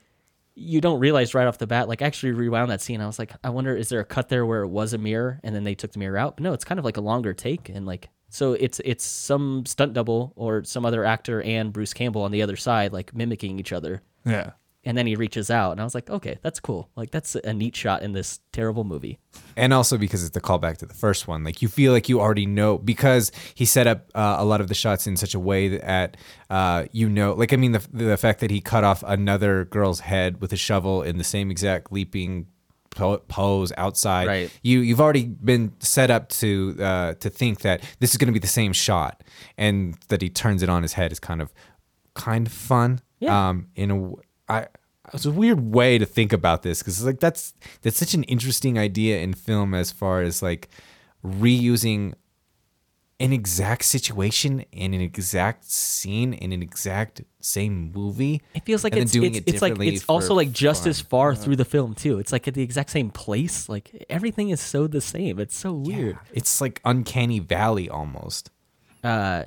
you 0.56 0.82
don't 0.82 1.00
realize 1.00 1.34
right 1.34 1.48
off 1.48 1.58
the 1.58 1.68
bat. 1.68 1.88
Like 1.88 2.02
I 2.02 2.06
actually 2.06 2.34
rewound 2.34 2.72
that 2.72 2.82
scene. 2.82 3.02
I 3.02 3.08
was 3.08 3.20
like, 3.20 3.34
I 3.44 3.50
wonder 3.50 3.76
is 3.76 3.90
there 3.90 4.00
a 4.00 4.06
cut 4.06 4.30
there 4.30 4.46
where 4.46 4.64
it 4.64 4.68
was 4.68 4.94
a 4.94 4.98
mirror 4.98 5.40
and 5.44 5.56
then 5.56 5.64
they 5.64 5.76
took 5.76 5.92
the 5.92 6.00
mirror 6.00 6.18
out? 6.18 6.38
But 6.38 6.44
no, 6.44 6.54
it's 6.54 6.66
kind 6.66 6.80
of 6.80 6.86
like 6.86 6.98
a 6.98 7.02
longer 7.02 7.34
take 7.34 7.70
and 7.70 7.86
like 7.86 8.10
so 8.30 8.54
it's 8.54 8.80
it's 8.86 9.04
some 9.04 9.66
stunt 9.66 9.94
double 9.94 10.34
or 10.36 10.64
some 10.64 10.86
other 10.86 11.04
actor 11.04 11.42
and 11.42 11.74
Bruce 11.74 11.94
Campbell 11.94 12.24
on 12.24 12.32
the 12.32 12.42
other 12.42 12.56
side 12.56 12.94
like 12.94 13.14
mimicking 13.14 13.60
each 13.60 13.74
other. 13.74 14.02
Yeah. 14.26 14.52
And 14.84 14.98
then 14.98 15.06
he 15.06 15.16
reaches 15.16 15.52
out 15.52 15.74
and 15.74 15.80
I 15.80 15.84
was 15.84 15.94
like, 15.94 16.10
okay, 16.10 16.40
that's 16.42 16.60
cool. 16.60 16.90
Like 16.96 17.12
that's 17.12 17.36
a 17.36 17.54
neat 17.54 17.76
shot 17.76 18.02
in 18.02 18.14
this 18.14 18.40
terrible 18.52 18.84
movie. 18.84 19.20
and 19.56 19.74
also 19.74 19.96
because 19.98 20.24
it's 20.24 20.34
the 20.34 20.42
callback 20.42 20.78
to 20.78 20.86
the 20.86 20.94
first 20.94 21.28
one 21.28 21.44
like 21.44 21.62
you 21.62 21.68
feel 21.68 21.92
like 21.94 22.08
you 22.10 22.20
already 22.20 22.46
know 22.46 22.78
because 22.78 23.32
he 23.54 23.66
set 23.66 23.86
up 23.86 24.10
uh, 24.16 24.38
a 24.40 24.46
lot 24.46 24.60
of 24.62 24.68
the 24.70 24.74
shots 24.74 25.06
in 25.08 25.16
such 25.18 25.36
a 25.36 25.40
way 25.40 25.68
that 25.78 26.18
uh, 26.50 26.86
you 26.92 27.08
know 27.10 27.34
like 27.34 27.52
i 27.54 27.56
mean 27.58 27.72
the, 27.74 27.86
the 27.94 28.18
fact 28.18 28.40
that 28.40 28.50
he 28.52 28.60
cut 28.62 28.84
off 28.84 29.04
another 29.08 29.66
girl's 29.66 30.00
head 30.02 30.42
with 30.42 30.52
a 30.54 30.58
shovel 30.58 31.02
in 31.04 31.18
the 31.18 31.24
same 31.24 31.52
exact 31.52 31.92
leaping 31.92 32.48
pose 33.28 33.72
outside 33.78 34.28
Right. 34.28 34.60
you 34.64 34.80
you've 34.80 35.00
already 35.02 35.26
been 35.26 35.74
set 35.80 36.12
up 36.12 36.30
to 36.42 36.76
uh, 36.80 37.14
to 37.16 37.30
think 37.30 37.62
that 37.62 37.82
this 38.00 38.12
is 38.12 38.18
going 38.18 38.28
to 38.28 38.34
be 38.34 38.40
the 38.40 38.48
same 38.48 38.74
shot 38.74 39.24
and 39.58 39.96
that 40.10 40.22
he 40.22 40.30
turns 40.30 40.62
it 40.64 40.70
on 40.70 40.82
his 40.84 40.94
head 40.94 41.12
is 41.12 41.20
kind 41.20 41.42
of 41.42 41.54
kind 42.14 42.48
of 42.48 42.54
fun 42.54 43.00
Yeah. 43.20 43.50
um 43.50 43.68
in 43.76 43.92
a 43.92 44.12
I 44.52 44.68
it's 45.14 45.26
a 45.26 45.32
weird 45.32 45.74
way 45.74 45.98
to 45.98 46.06
think 46.06 46.32
about 46.32 46.64
this 46.64 46.80
because 46.80 47.04
like 47.04 47.20
that's 47.20 47.54
that's 47.82 47.98
such 47.98 48.14
an 48.14 48.24
interesting 48.24 48.78
idea 48.78 49.20
in 49.20 49.34
film 49.34 49.74
as 49.74 49.92
far 49.92 50.22
as 50.22 50.42
like 50.42 50.70
reusing 51.26 52.14
an 53.20 53.32
exact 53.32 53.84
situation 53.86 54.66
in 54.72 54.94
an 54.96 55.02
exact 55.02 55.66
scene 55.66 56.34
in 56.34 56.52
an 56.52 56.64
exact 56.64 57.22
same 57.40 57.92
movie. 57.94 58.42
It 58.56 58.66
feels 58.66 58.84
like 58.84 58.94
and 58.94 59.04
it's 59.04 59.12
doing 59.12 59.36
it's, 59.36 59.48
it 59.48 59.54
it's 59.54 59.62
like 59.62 59.80
it's 59.80 60.06
also 60.06 60.34
like 60.34 60.52
just 60.52 60.88
as 60.88 61.02
fun. 61.02 61.10
far 61.10 61.36
through 61.36 61.58
the 61.58 61.66
film 61.66 61.94
too. 61.94 62.20
It's 62.20 62.32
like 62.32 62.48
at 62.48 62.56
the 62.56 62.64
exact 62.64 62.90
same 62.90 63.12
place. 63.12 63.70
Like 63.70 64.06
everything 64.10 64.50
is 64.50 64.60
so 64.60 64.88
the 64.88 65.02
same. 65.02 65.40
It's 65.40 65.56
so 65.56 65.74
weird. 65.74 66.18
It's 66.34 66.62
like 66.62 66.82
uncanny 66.84 67.40
valley 67.40 67.90
almost. 67.90 68.50
Uh, 69.04 69.44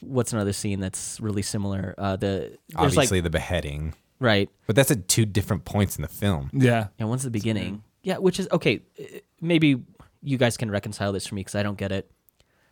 what's 0.00 0.32
another 0.32 0.52
scene 0.52 0.80
that's 0.80 1.20
really 1.20 1.42
similar? 1.42 1.94
Uh, 1.98 2.16
the 2.16 2.58
Obviously 2.76 3.18
like 3.18 3.24
the 3.24 3.30
beheading, 3.30 3.94
right. 4.20 4.48
but 4.66 4.76
that's 4.76 4.90
at 4.90 5.08
two 5.08 5.24
different 5.26 5.64
points 5.64 5.96
in 5.96 6.02
the 6.02 6.08
film. 6.08 6.50
Yeah. 6.52 6.88
Yeah, 6.98 7.06
one's 7.06 7.22
the 7.22 7.30
beginning. 7.30 7.82
Yeah, 8.02 8.18
which 8.18 8.38
is 8.40 8.48
okay. 8.52 8.80
uh, 9.00 9.04
Maybe 9.40 9.82
you 10.22 10.38
guys 10.38 10.56
can 10.56 10.70
reconcile 10.70 11.12
this 11.12 11.26
for 11.26 11.34
me 11.34 11.40
because 11.40 11.54
I 11.54 11.62
don't 11.62 11.78
get 11.78 11.92
it. 11.92 12.10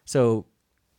So 0.05 0.47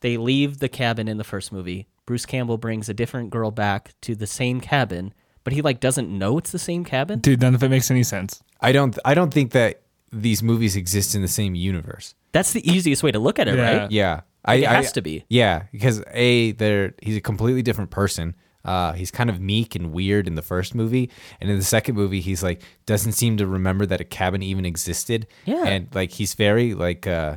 they 0.00 0.16
leave 0.16 0.58
the 0.58 0.68
cabin 0.68 1.08
in 1.08 1.16
the 1.18 1.24
first 1.24 1.52
movie. 1.52 1.88
Bruce 2.06 2.26
Campbell 2.26 2.58
brings 2.58 2.88
a 2.88 2.94
different 2.94 3.30
girl 3.30 3.50
back 3.50 3.94
to 4.02 4.14
the 4.14 4.26
same 4.26 4.60
cabin, 4.60 5.12
but 5.42 5.52
he 5.52 5.62
like 5.62 5.80
doesn't 5.80 6.08
know 6.08 6.38
it's 6.38 6.52
the 6.52 6.58
same 6.58 6.84
cabin. 6.84 7.18
Dude, 7.20 7.40
none 7.40 7.54
of 7.54 7.62
it 7.62 7.68
makes 7.68 7.90
any 7.90 8.02
sense. 8.02 8.42
I 8.60 8.72
don't 8.72 8.96
I 9.04 9.14
don't 9.14 9.32
think 9.34 9.52
that 9.52 9.82
these 10.12 10.42
movies 10.42 10.76
exist 10.76 11.14
in 11.14 11.22
the 11.22 11.28
same 11.28 11.54
universe. 11.54 12.14
That's 12.32 12.52
the 12.52 12.68
easiest 12.70 13.02
way 13.02 13.10
to 13.12 13.18
look 13.18 13.38
at 13.38 13.48
it, 13.48 13.56
Yeah. 13.56 13.76
right? 13.78 13.90
Yeah, 13.90 14.20
I, 14.44 14.54
Like, 14.56 14.62
it 14.62 14.68
I- 14.68 14.74
has 14.74 14.92
to 14.92 15.02
be. 15.02 15.24
Yeah, 15.28 15.64
because 15.72 16.02
a 16.12 16.52
they're 16.52 16.94
he's 17.02 17.16
a 17.16 17.20
completely 17.20 17.62
different 17.62 17.90
person. 17.90 18.36
Uh, 18.66 18.92
he's 18.92 19.10
kind 19.10 19.30
of 19.30 19.40
meek 19.40 19.74
and 19.74 19.92
weird 19.92 20.26
in 20.26 20.34
the 20.34 20.42
first 20.42 20.74
movie, 20.74 21.08
and 21.40 21.48
in 21.48 21.56
the 21.56 21.64
second 21.64 21.94
movie, 21.94 22.20
he's 22.20 22.42
like 22.42 22.62
doesn't 22.84 23.12
seem 23.12 23.36
to 23.38 23.46
remember 23.46 23.86
that 23.86 24.00
a 24.00 24.04
cabin 24.04 24.42
even 24.42 24.66
existed. 24.66 25.26
Yeah. 25.46 25.64
and 25.64 25.88
like 25.94 26.10
he's 26.10 26.34
very 26.34 26.74
like 26.74 27.06
uh, 27.06 27.36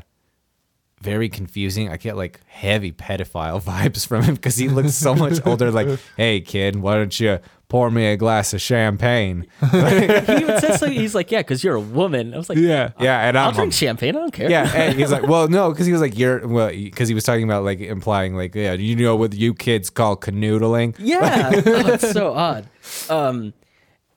very 1.01 1.29
confusing. 1.29 1.89
I 1.89 1.97
get 1.97 2.17
like 2.17 2.41
heavy 2.47 2.91
pedophile 2.91 3.61
vibes 3.71 4.05
from 4.05 4.23
him 4.23 4.35
because 4.35 4.57
he 4.57 4.67
looks 4.69 4.95
so 4.95 5.15
much 5.15 5.39
older. 5.45 5.71
Like, 5.71 5.99
hey 6.17 6.41
kid, 6.41 6.75
why 6.75 6.95
don't 6.95 7.17
you 7.19 7.39
pour 7.69 7.89
me 7.89 8.07
a 8.07 8.17
glass 8.17 8.53
of 8.53 8.61
champagne? 8.61 9.47
he 9.71 9.77
even 9.77 10.59
says 10.59 10.79
something. 10.79 10.91
He's 10.91 11.15
like, 11.15 11.31
"Yeah, 11.31 11.39
because 11.39 11.63
you're 11.63 11.75
a 11.75 11.79
woman." 11.79 12.33
I 12.33 12.37
was 12.37 12.49
like, 12.49 12.57
Yeah. 12.57 12.91
Yeah, 12.99 13.27
and 13.27 13.37
I'll 13.37 13.49
I'm 13.49 13.55
drink 13.55 13.73
champagne. 13.73 14.15
I 14.15 14.19
don't 14.19 14.33
care." 14.33 14.49
yeah, 14.49 14.69
and 14.75 14.99
he's 14.99 15.11
like, 15.11 15.27
well, 15.27 15.47
no, 15.47 15.71
because 15.71 15.85
he 15.85 15.93
was 15.93 16.01
like, 16.01 16.17
you're 16.17 16.45
well, 16.47 16.69
because 16.69 17.07
he 17.07 17.15
was 17.15 17.23
talking 17.23 17.43
about 17.43 17.63
like 17.63 17.79
implying 17.79 18.35
like, 18.35 18.53
yeah, 18.55 18.73
you 18.73 18.95
know 18.95 19.15
what 19.15 19.33
you 19.33 19.53
kids 19.53 19.89
call 19.89 20.17
canoodling. 20.17 20.95
Yeah. 20.99 21.51
oh, 21.65 21.87
it's 21.93 22.11
so 22.11 22.33
odd. 22.33 22.67
Um, 23.09 23.53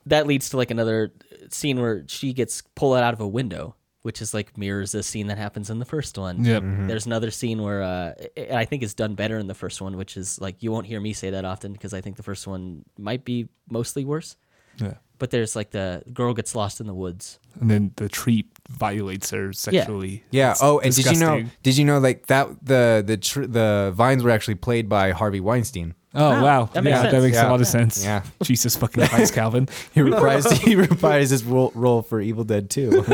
that 0.07 0.27
leads 0.27 0.51
to 0.51 0.57
like 0.57 0.71
another 0.71 1.13
scene 1.51 1.81
where 1.81 2.05
she 2.09 2.33
gets 2.33 2.63
pulled 2.75 2.97
out 2.97 3.15
of 3.15 3.21
a 3.21 3.29
window, 3.29 3.77
which 4.03 4.21
is 4.21 4.35
like 4.35 4.59
mirrors 4.59 4.95
a 4.95 5.03
scene 5.03 5.29
that 5.29 5.39
happens 5.39 5.71
in 5.71 5.79
the 5.79 5.85
first 5.85 6.19
one. 6.19 6.45
Yep. 6.45 6.63
There's 6.89 7.07
another 7.07 7.31
scene 7.31 7.63
where 7.63 7.83
uh, 7.83 8.15
I 8.53 8.65
think 8.65 8.83
it's 8.83 8.95
done 8.95 9.15
better 9.15 9.39
in 9.39 9.47
the 9.47 9.55
first 9.55 9.81
one, 9.81 9.97
which 9.97 10.17
is 10.17 10.41
like 10.41 10.63
you 10.63 10.73
won't 10.73 10.87
hear 10.87 11.01
me 11.01 11.13
say 11.13 11.31
that 11.31 11.45
often 11.45 11.73
because 11.73 11.95
I 11.95 12.01
think 12.01 12.17
the 12.17 12.23
first 12.23 12.47
one 12.47 12.85
might 12.99 13.25
be 13.25 13.49
mostly 13.71 14.05
worse. 14.05 14.37
Yeah. 14.79 14.95
But 15.19 15.31
there's 15.31 15.55
like 15.55 15.71
the 15.71 16.03
girl 16.13 16.35
gets 16.35 16.57
lost 16.57 16.81
in 16.81 16.89
the 16.89 16.95
woods. 16.95 17.39
And 17.61 17.71
then 17.71 17.93
the 17.95 18.09
tree 18.09 18.47
violates 18.69 19.31
her 19.31 19.53
sexually. 19.53 20.25
Yeah. 20.33 20.51
It's 20.51 20.63
oh, 20.63 20.81
and 20.81 20.93
did 20.93 21.07
you 21.07 21.19
know? 21.21 21.45
Did 21.63 21.77
you 21.77 21.85
know 21.85 22.01
like 22.01 22.27
that 22.27 22.49
the 22.61 23.05
the 23.07 23.17
tr- 23.17 23.47
the 23.47 23.93
vines 23.95 24.25
were 24.25 24.31
actually 24.31 24.57
played 24.57 24.89
by 24.89 25.13
Harvey 25.13 25.41
Weinstein. 25.41 25.95
Oh 26.15 26.29
Wow, 26.31 26.43
wow, 26.43 26.65
that 26.75 26.85
makes 26.85 26.95
yeah, 26.95 27.01
sense. 27.03 27.13
that 27.13 27.23
makes 27.23 27.37
Yeah. 27.37 27.49
a 27.49 27.51
lot 27.51 27.61
of 27.63 27.67
sense. 27.67 28.05
Yeah. 28.05 28.23
Jesus 28.43 28.77
fucking 28.77 29.07
Christ, 29.07 29.33
Calvin. 29.35 29.67
He 29.95 30.01
reprised 30.01 30.53
he 30.59 30.75
reprised 30.75 31.31
his 31.31 31.43
role, 31.45 31.73
role 31.75 32.03
for 32.03 32.21
Evil 32.21 32.45
Dead 32.45 32.69
2. 32.71 33.05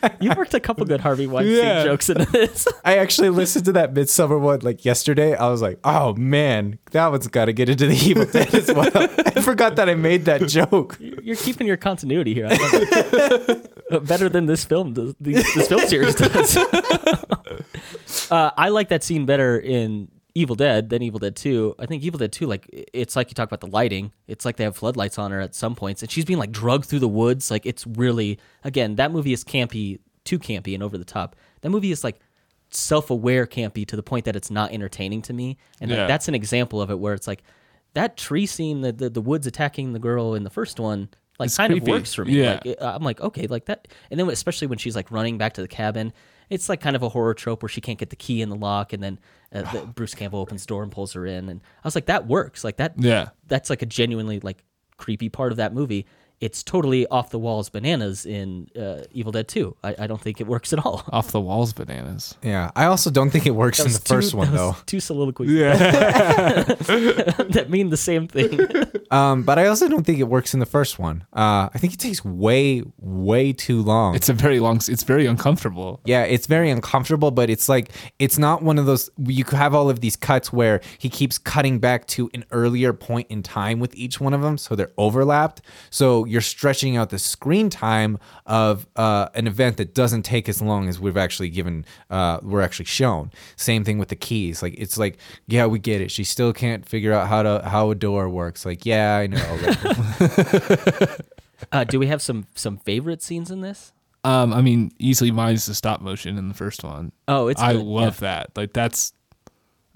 You 0.20 0.32
worked 0.36 0.54
a 0.54 0.58
couple 0.60 0.84
good 0.84 1.00
Harvey 1.00 1.28
Weinstein 1.28 1.56
Yeah. 1.64 1.84
jokes 1.84 2.08
into 2.10 2.24
this. 2.24 2.66
I 2.84 2.96
actually 2.98 3.28
listened 3.30 3.64
to 3.66 3.72
that 3.72 3.92
Midsummer 3.94 4.36
one 4.38 4.60
like 4.62 4.84
yesterday. 4.84 5.36
I 5.36 5.48
was 5.48 5.62
like, 5.62 5.78
oh 5.84 6.14
man, 6.14 6.78
that 6.90 7.08
one's 7.12 7.28
got 7.28 7.44
to 7.44 7.52
get 7.52 7.68
into 7.68 7.86
the 7.86 7.94
Evil 7.94 8.24
Dead 8.24 8.52
as 8.52 8.66
well. 8.72 8.90
I 8.94 9.40
forgot 9.40 9.76
that 9.76 9.88
I 9.88 9.94
made 9.94 10.24
that 10.24 10.48
joke. 10.48 10.96
You're 10.98 11.36
keeping 11.36 11.66
your 11.68 11.76
continuity 11.76 12.34
here. 12.34 12.46
I 12.50 12.56
love 12.56 13.48
it. 13.90 14.06
Better 14.06 14.28
than 14.28 14.46
this 14.46 14.64
film 14.64 14.92
does. 14.94 15.14
This, 15.20 15.54
this 15.54 15.68
film 15.68 15.86
series 15.86 16.14
does. 16.16 16.56
uh, 18.30 18.50
I 18.56 18.68
like 18.70 18.88
that 18.88 19.02
scene 19.04 19.26
better 19.26 19.58
in 19.58 20.08
Evil 20.38 20.54
Dead 20.56 20.88
than 20.90 21.02
Evil 21.02 21.18
Dead 21.18 21.34
2. 21.36 21.74
I 21.78 21.86
think 21.86 22.02
Evil 22.02 22.18
Dead 22.18 22.32
2, 22.32 22.46
like, 22.46 22.66
it's 22.92 23.16
like 23.16 23.28
you 23.30 23.34
talk 23.34 23.48
about 23.48 23.60
the 23.60 23.66
lighting. 23.74 24.12
It's 24.26 24.44
like 24.44 24.56
they 24.56 24.64
have 24.64 24.76
floodlights 24.76 25.18
on 25.18 25.30
her 25.30 25.40
at 25.40 25.54
some 25.54 25.74
points, 25.74 26.02
and 26.02 26.10
she's 26.10 26.24
being 26.24 26.38
like 26.38 26.52
drugged 26.52 26.84
through 26.86 27.00
the 27.00 27.08
woods. 27.08 27.50
Like, 27.50 27.66
it's 27.66 27.86
really, 27.86 28.38
again, 28.64 28.96
that 28.96 29.10
movie 29.12 29.32
is 29.32 29.44
campy, 29.44 29.98
too 30.24 30.38
campy 30.38 30.74
and 30.74 30.82
over 30.82 30.96
the 30.98 31.04
top. 31.04 31.36
That 31.62 31.70
movie 31.70 31.90
is 31.90 32.04
like 32.04 32.20
self-aware 32.70 33.46
campy 33.46 33.86
to 33.86 33.96
the 33.96 34.02
point 34.02 34.24
that 34.26 34.36
it's 34.36 34.50
not 34.50 34.72
entertaining 34.72 35.22
to 35.22 35.32
me 35.32 35.56
and 35.80 35.90
like, 35.90 36.06
that's 36.06 36.28
an 36.28 36.34
example 36.34 36.82
of 36.82 36.90
it 36.90 36.98
where 36.98 37.14
it's 37.14 37.26
like 37.26 37.42
that 37.94 38.18
tree 38.18 38.44
scene 38.44 38.82
the, 38.82 38.92
the, 38.92 39.08
the 39.08 39.22
woods 39.22 39.46
attacking 39.46 39.94
the 39.94 39.98
girl 39.98 40.34
in 40.34 40.44
the 40.44 40.50
first 40.50 40.78
one 40.78 41.08
like 41.38 41.46
It's 41.46 41.56
kind 41.56 41.72
creepy. 41.72 41.90
of 41.90 41.96
works 41.96 42.12
for 42.12 42.26
me 42.26 42.34
Yeah. 42.42 42.60
like 42.62 42.76
i'm 42.82 43.02
like 43.02 43.22
okay 43.22 43.46
like 43.46 43.64
that 43.66 43.88
and 44.10 44.20
then 44.20 44.28
especially 44.28 44.66
when 44.66 44.76
she's 44.76 44.94
like 44.94 45.10
running 45.10 45.38
back 45.38 45.54
to 45.54 45.62
the 45.62 45.68
cabin 45.68 46.12
it's 46.50 46.68
like 46.68 46.80
kind 46.80 46.96
of 46.96 47.02
a 47.02 47.08
horror 47.08 47.34
trope 47.34 47.62
where 47.62 47.68
she 47.68 47.80
can't 47.80 47.98
get 47.98 48.10
the 48.10 48.16
key 48.16 48.40
in 48.42 48.48
the 48.48 48.56
lock 48.56 48.92
and 48.92 49.02
then 49.02 49.18
uh, 49.52 49.62
the, 49.72 49.86
bruce 49.94 50.14
campbell 50.14 50.40
opens 50.40 50.62
the 50.62 50.66
door 50.66 50.82
and 50.82 50.92
pulls 50.92 51.12
her 51.12 51.26
in 51.26 51.48
and 51.48 51.60
i 51.84 51.86
was 51.86 51.94
like 51.94 52.06
that 52.06 52.26
works 52.26 52.64
like 52.64 52.76
that 52.78 52.94
Yeah. 52.96 53.28
that's 53.46 53.70
like 53.70 53.82
a 53.82 53.86
genuinely 53.86 54.40
like 54.40 54.64
creepy 54.96 55.28
part 55.28 55.52
of 55.52 55.56
that 55.58 55.72
movie 55.74 56.06
it's 56.40 56.62
totally 56.62 57.06
off 57.08 57.30
the 57.30 57.38
walls 57.38 57.68
bananas 57.68 58.24
in 58.24 58.68
uh, 58.78 59.02
evil 59.12 59.32
dead 59.32 59.48
2 59.48 59.76
I, 59.82 59.94
I 60.00 60.06
don't 60.06 60.20
think 60.20 60.40
it 60.40 60.46
works 60.46 60.72
at 60.72 60.78
all 60.84 61.02
Off 61.10 61.32
the 61.32 61.40
walls 61.40 61.72
bananas. 61.72 62.36
Yeah, 62.42 62.70
I 62.76 62.84
also 62.84 63.10
don't 63.10 63.30
think 63.30 63.46
it 63.46 63.52
works 63.56 63.78
in 63.80 63.84
the 63.86 63.88
was 63.88 64.00
two- 64.00 64.14
first 64.14 64.34
one 64.34 64.50
that 64.50 64.56
though. 64.56 64.76
two 64.86 65.00
soliloquies 65.00 65.50
Yeah. 65.50 65.76
that 67.54 67.66
mean 67.68 67.90
the 67.90 67.96
same 67.96 68.28
thing 68.28 68.58
Um, 69.10 69.42
but 69.42 69.58
I 69.58 69.66
also 69.68 69.88
don't 69.88 70.04
think 70.04 70.18
it 70.18 70.28
works 70.28 70.52
in 70.52 70.60
the 70.60 70.66
first 70.66 70.98
one. 70.98 71.24
Uh, 71.32 71.70
I 71.72 71.78
think 71.78 71.94
it 71.94 71.98
takes 71.98 72.22
way, 72.22 72.82
way 72.98 73.54
too 73.54 73.82
long. 73.82 74.14
it's 74.14 74.28
a 74.28 74.34
very 74.34 74.60
long 74.60 74.76
it's 74.76 75.02
very 75.02 75.24
uncomfortable. 75.24 76.00
Yeah, 76.04 76.24
it's 76.24 76.46
very 76.46 76.68
uncomfortable, 76.70 77.30
but 77.30 77.48
it's 77.48 77.70
like 77.70 77.90
it's 78.18 78.38
not 78.38 78.62
one 78.62 78.78
of 78.78 78.84
those 78.84 79.08
you 79.26 79.44
have 79.44 79.74
all 79.74 79.88
of 79.88 80.00
these 80.00 80.14
cuts 80.14 80.52
where 80.52 80.82
he 80.98 81.08
keeps 81.08 81.38
cutting 81.38 81.78
back 81.78 82.06
to 82.08 82.28
an 82.34 82.44
earlier 82.50 82.92
point 82.92 83.26
in 83.30 83.42
time 83.42 83.80
with 83.80 83.94
each 83.96 84.20
one 84.20 84.34
of 84.34 84.42
them, 84.42 84.58
so 84.58 84.74
they're 84.76 84.92
overlapped. 84.98 85.62
So 85.88 86.26
you're 86.28 86.40
stretching 86.40 86.96
out 86.96 87.10
the 87.10 87.18
screen 87.18 87.70
time 87.70 88.18
of 88.46 88.86
uh, 88.96 89.28
an 89.34 89.46
event 89.46 89.76
that 89.78 89.94
doesn't 89.94 90.22
take 90.22 90.48
as 90.48 90.60
long 90.62 90.88
as 90.88 91.00
we've 91.00 91.16
actually 91.16 91.48
given, 91.50 91.84
uh, 92.10 92.38
we're 92.42 92.60
actually 92.60 92.84
shown. 92.84 93.30
Same 93.56 93.84
thing 93.84 93.98
with 93.98 94.08
the 94.08 94.16
keys. 94.16 94.62
Like 94.62 94.74
it's 94.78 94.98
like, 94.98 95.18
yeah, 95.46 95.66
we 95.66 95.78
get 95.78 96.00
it. 96.00 96.10
She 96.10 96.24
still 96.24 96.52
can't 96.52 96.86
figure 96.86 97.12
out 97.12 97.28
how 97.28 97.42
to 97.42 97.62
how 97.68 97.90
a 97.90 97.94
door 97.94 98.28
works. 98.28 98.64
Like, 98.66 98.86
yeah, 98.86 99.16
I 99.16 99.26
know. 99.26 101.06
Uh, 101.72 101.82
do 101.82 101.98
we 101.98 102.06
have 102.06 102.22
some 102.22 102.46
some 102.54 102.78
favorite 102.78 103.20
scenes 103.20 103.50
in 103.50 103.62
this 103.62 103.92
Um, 104.22 104.52
I 104.52 104.62
mean, 104.62 104.92
easily 104.98 105.32
mine's 105.32 105.66
the 105.66 105.74
stop 105.74 106.00
motion 106.00 106.38
in 106.38 106.48
the 106.48 106.54
first 106.54 106.84
one. 106.84 107.10
Oh, 107.26 107.48
it's 107.48 107.60
I 107.60 107.72
good, 107.72 107.84
love 107.84 108.20
that. 108.20 108.56
Like 108.56 108.72
that's 108.72 109.12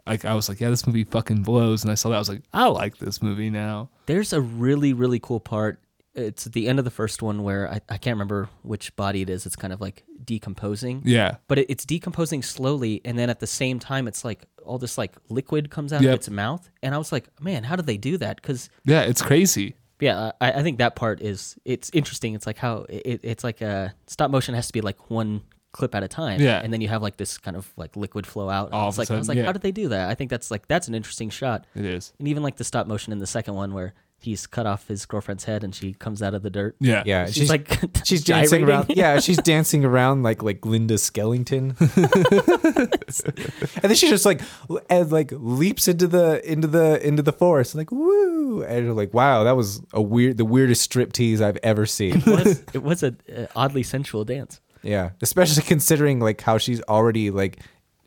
like 0.06 0.24
I 0.24 0.34
was 0.34 0.48
like, 0.48 0.60
yeah, 0.60 0.70
this 0.70 0.86
movie 0.86 1.04
fucking 1.04 1.42
blows, 1.44 1.84
and 1.84 1.90
I 1.92 1.94
saw 1.94 2.08
that 2.08 2.16
I 2.16 2.18
was 2.18 2.28
like, 2.28 2.42
I 2.52 2.66
like 2.66 2.98
this 2.98 3.22
movie 3.22 3.50
now. 3.50 3.90
There's 4.06 4.32
a 4.32 4.40
really, 4.40 4.92
really 4.92 5.20
cool 5.20 5.38
part. 5.40 5.78
It's 6.14 6.46
at 6.46 6.52
the 6.52 6.68
end 6.68 6.78
of 6.78 6.84
the 6.84 6.90
first 6.90 7.22
one 7.22 7.42
where 7.42 7.70
I, 7.70 7.80
I 7.88 7.96
can't 7.96 8.14
remember 8.16 8.48
which 8.62 8.94
body 8.96 9.22
it 9.22 9.30
is. 9.30 9.46
It's 9.46 9.56
kind 9.56 9.72
of 9.72 9.80
like 9.80 10.04
decomposing. 10.24 11.02
Yeah, 11.04 11.36
But 11.48 11.58
it, 11.60 11.66
it's 11.70 11.84
decomposing 11.84 12.42
slowly, 12.42 13.00
and 13.04 13.18
then 13.18 13.30
at 13.30 13.40
the 13.40 13.46
same 13.46 13.78
time, 13.78 14.06
it's 14.08 14.24
like 14.24 14.44
all 14.64 14.78
this 14.78 14.98
like 14.98 15.12
liquid 15.28 15.70
comes 15.70 15.92
out 15.92 16.02
Yep. 16.02 16.08
of 16.12 16.14
its 16.20 16.30
mouth, 16.30 16.68
and 16.82 16.94
I 16.94 16.98
was 16.98 17.12
like, 17.12 17.28
man, 17.40 17.64
how 17.64 17.76
do 17.76 17.82
they 17.82 17.96
do 17.96 18.16
that? 18.18 18.36
Because 18.36 18.68
yeah, 18.84 19.02
it's 19.02 19.22
crazy. 19.22 19.74
yeah, 20.00 20.32
I, 20.40 20.52
I 20.52 20.62
think 20.62 20.78
that 20.78 20.96
part 20.96 21.20
is 21.22 21.56
it's 21.64 21.90
interesting. 21.94 22.34
It's 22.34 22.46
like 22.46 22.58
how 22.58 22.86
it, 22.88 23.20
it's 23.22 23.44
like 23.44 23.60
a 23.60 23.94
stop 24.06 24.30
motion 24.30 24.54
has 24.54 24.66
to 24.66 24.72
be 24.72 24.80
like 24.80 25.10
one 25.10 25.42
clip 25.72 25.94
at 25.94 26.02
a 26.02 26.08
time. 26.08 26.38
Yeah. 26.40 26.60
and 26.62 26.70
then 26.70 26.82
you 26.82 26.88
have 26.88 27.00
like 27.02 27.16
this 27.16 27.38
kind 27.38 27.56
of 27.56 27.72
like 27.78 27.96
liquid 27.96 28.26
flow 28.26 28.50
out. 28.50 28.66
And 28.66 28.74
I 28.74 28.78
All 28.80 28.86
was 28.88 28.96
of 28.96 28.98
a 28.98 29.00
like, 29.02 29.10
I 29.10 29.16
was 29.16 29.26
sudden, 29.26 29.38
like, 29.38 29.42
yeah. 29.42 29.46
how 29.46 29.52
did 29.52 29.62
they 29.62 29.72
do 29.72 29.88
that? 29.88 30.10
I 30.10 30.14
think 30.14 30.28
that's 30.30 30.50
like 30.50 30.68
that's 30.68 30.86
an 30.88 30.94
interesting 30.94 31.30
shot. 31.30 31.66
It 31.74 31.86
is. 31.86 32.12
And 32.18 32.28
even 32.28 32.42
like 32.42 32.56
the 32.56 32.64
stop 32.64 32.86
motion 32.86 33.12
in 33.12 33.18
the 33.20 33.26
second 33.26 33.54
one 33.54 33.72
where 33.72 33.94
he's 34.22 34.46
cut 34.46 34.66
off 34.66 34.86
his 34.88 35.04
girlfriend's 35.04 35.44
head 35.44 35.64
and 35.64 35.74
she 35.74 35.92
comes 35.94 36.22
out 36.22 36.32
of 36.34 36.42
the 36.42 36.50
dirt. 36.50 36.76
Yeah, 36.80 37.02
yeah, 37.04 37.26
She's, 37.26 37.50
like 37.50 37.78
she's 38.04 38.22
dancing 38.24 38.64
around. 38.64 38.90
Yeah, 38.90 39.18
she's 39.20 39.36
dancing 39.42 39.84
around 39.84 40.22
like 40.22 40.42
like 40.42 40.64
Linda 40.64 40.94
Skellington, 40.94 41.74
and 43.76 43.82
then 43.82 43.94
she 43.94 44.08
just 44.08 44.24
like 44.24 44.40
and 44.88 45.10
like 45.10 45.32
leaps 45.34 45.88
into 45.88 46.06
the 46.06 46.40
into 46.50 46.68
the 46.68 47.06
into 47.06 47.22
the 47.22 47.32
forest, 47.32 47.74
like 47.74 47.90
woo, 47.90 48.62
and 48.62 48.84
you're 48.84 48.94
like, 48.94 49.12
wow, 49.12 49.44
that 49.44 49.56
was 49.56 49.82
a 49.92 50.00
weird, 50.00 50.36
the 50.36 50.44
weirdest 50.44 50.82
strip 50.82 51.12
tease 51.12 51.40
I've 51.40 51.58
ever 51.62 51.86
seen. 51.86 52.18
it 52.18 52.26
was, 52.26 52.64
it 52.72 52.82
was 52.82 53.02
a 53.02 53.14
uh, 53.34 53.46
oddly 53.56 53.82
sensual 53.82 54.24
dance. 54.24 54.60
yeah, 54.82 55.10
especially 55.20 55.62
considering 55.64 56.20
like 56.20 56.40
how 56.40 56.58
she's 56.58 56.80
already 56.82 57.30
like 57.30 57.58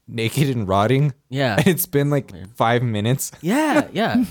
naked 0.07 0.49
and 0.49 0.67
rotting. 0.67 1.13
Yeah. 1.29 1.55
and 1.57 1.67
it's 1.67 1.85
been 1.87 2.09
like 2.09 2.31
five 2.55 2.83
minutes. 2.83 3.31
Yeah, 3.41 3.87
yeah. 3.91 4.23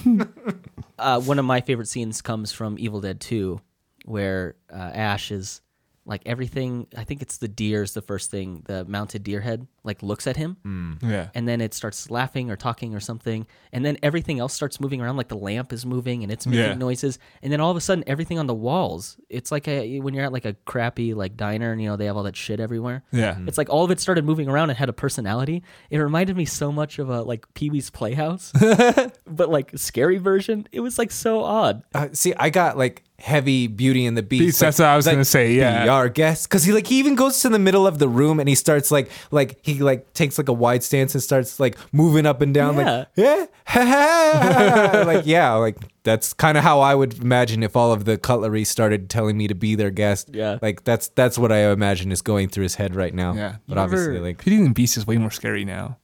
Uh, 0.99 1.21
one 1.21 1.39
of 1.39 1.45
my 1.45 1.61
favorite 1.61 1.89
scenes 1.89 2.23
comes 2.23 2.53
from 2.53 2.77
Evil 2.79 3.01
Dead 3.01 3.21
2, 3.21 3.61
where 4.05 4.57
uh, 4.73 4.77
Ash 4.77 5.31
is 5.31 5.61
like 6.07 6.23
everything. 6.27 6.87
I 6.97 7.05
think 7.05 7.23
it's 7.23 7.39
the 7.39 7.49
deer 7.49 7.83
is 7.83 7.95
the 7.95 8.03
first 8.03 8.31
thing. 8.31 8.63
The 8.67 8.85
mounted 8.85 9.23
deer 9.23 9.41
head 9.41 9.67
like 9.85 10.03
looks 10.03 10.27
at 10.27 10.37
him, 10.37 10.57
mm. 10.65 10.99
yeah, 11.03 11.29
and 11.35 11.47
then 11.49 11.61
it 11.61 11.75
starts 11.75 12.11
laughing 12.11 12.51
or 12.51 12.57
talking 12.57 12.95
or 12.95 13.01
something, 13.01 13.47
and 13.73 13.85
then 13.85 13.97
everything 14.03 14.39
else 14.39 14.53
starts 14.55 14.81
moving 14.81 15.01
around. 15.01 15.17
Like 15.17 15.29
the 15.29 15.37
lamp 15.37 15.73
is 15.73 15.85
moving 15.87 16.23
and 16.23 16.31
it's 16.33 16.47
making 16.47 16.65
Yeah. 16.65 16.75
noises, 16.75 17.19
and 17.43 17.53
then 17.53 17.61
all 17.61 17.71
of 17.71 17.77
a 17.77 17.81
sudden 17.81 18.05
everything 18.07 18.39
on 18.39 18.47
the 18.47 18.55
walls. 18.55 19.17
It's 19.29 19.51
like 19.53 19.67
a 19.69 20.01
when 20.01 20.15
you're 20.15 20.25
at 20.25 20.33
like 20.33 20.45
a 20.45 20.55
crappy 20.67 21.15
like 21.15 21.37
diner 21.37 21.73
and 21.73 21.81
you 21.83 21.89
know 21.89 21.97
they 21.97 22.07
have 22.07 22.17
all 22.17 22.23
that 22.25 22.37
shit 22.37 22.61
everywhere. 22.61 23.03
yeah. 23.11 23.35
Mm-hmm. 23.35 23.49
It's 23.49 23.59
like 23.59 23.71
all 23.71 23.85
of 23.85 23.91
it 23.91 24.01
started 24.01 24.25
moving 24.25 24.49
around 24.49 24.71
and 24.71 24.79
had 24.79 24.89
a 24.89 24.93
personality. 24.95 25.63
It 25.91 25.99
reminded 25.99 26.37
me 26.37 26.45
so 26.45 26.71
much 26.73 26.99
of 26.99 27.09
a 27.11 27.23
like 27.23 27.47
Pee 27.55 27.71
Wee's 27.71 27.91
Playhouse, 27.91 28.53
but 29.27 29.49
like 29.49 29.71
scary 29.77 30.19
version. 30.19 30.67
It 30.73 30.81
was 30.81 30.99
like 30.99 31.11
so 31.11 31.43
odd. 31.43 31.83
Uh, 31.95 32.09
see, 32.13 32.35
I 32.37 32.51
got 32.51 32.77
like 32.77 33.03
heavy 33.25 33.67
Beauty 33.67 34.05
and 34.07 34.17
the 34.17 34.23
Beast. 34.23 34.41
Beast, 34.45 34.61
that's 34.61 34.79
what 34.79 34.87
I 34.89 34.97
was 34.97 35.07
gonna 35.07 35.25
say, 35.25 35.55
yeah. 35.55 35.85
be 35.85 35.89
our 35.89 36.09
guest, 36.09 36.49
because 36.49 36.63
he 36.65 36.73
like 36.73 36.87
he 36.87 36.99
even 36.99 37.15
goes 37.15 37.41
to 37.41 37.49
the 37.49 37.59
middle 37.59 37.87
of 37.87 37.99
the 37.99 38.09
room 38.09 38.39
and 38.39 38.49
he 38.49 38.55
starts 38.55 38.91
like 38.91 39.11
like 39.31 39.59
he 39.63 39.81
like 39.81 40.13
takes 40.13 40.37
like 40.39 40.49
a 40.49 40.53
wide 40.53 40.83
stance 40.83 41.15
and 41.15 41.23
starts 41.23 41.59
like 41.59 41.77
moving 41.93 42.27
up 42.27 42.41
and 42.43 42.53
down, 42.55 42.77
Yeah. 42.77 42.97
like 42.99 43.09
yeah, 43.17 43.47
ha, 43.67 43.85
ha. 43.85 45.03
like 45.07 45.27
yeah, 45.27 45.53
like 45.55 45.77
that's 46.03 46.35
kind 46.35 46.59
of 46.59 46.65
how 46.65 46.81
I 46.81 46.95
would 46.95 47.21
imagine 47.23 47.63
if 47.63 47.77
all 47.77 47.93
of 47.93 48.05
the 48.05 48.19
cutlery 48.19 48.65
started 48.65 49.09
telling 49.09 49.39
me 49.39 49.49
to 49.49 49.55
be 49.55 49.75
their 49.75 49.91
guest. 49.91 50.29
Yeah. 50.35 50.59
like 50.61 50.85
that's 50.85 51.09
that's 51.09 51.39
what 51.39 51.51
I 51.51 51.71
imagine 51.73 52.13
is 52.13 52.21
going 52.23 52.51
through 52.51 52.65
his 52.65 52.75
head 52.75 52.95
right 52.95 53.15
now. 53.15 53.33
Yeah. 53.35 53.57
but 53.67 53.77
You 53.77 53.81
obviously, 53.81 54.17
ever- 54.17 54.25
like 54.27 54.45
Beauty 54.45 54.57
and 54.59 54.67
the 54.67 54.75
Beast 54.75 54.97
is 54.99 55.07
way 55.07 55.17
more 55.17 55.31
scary 55.31 55.65
now. 55.65 55.97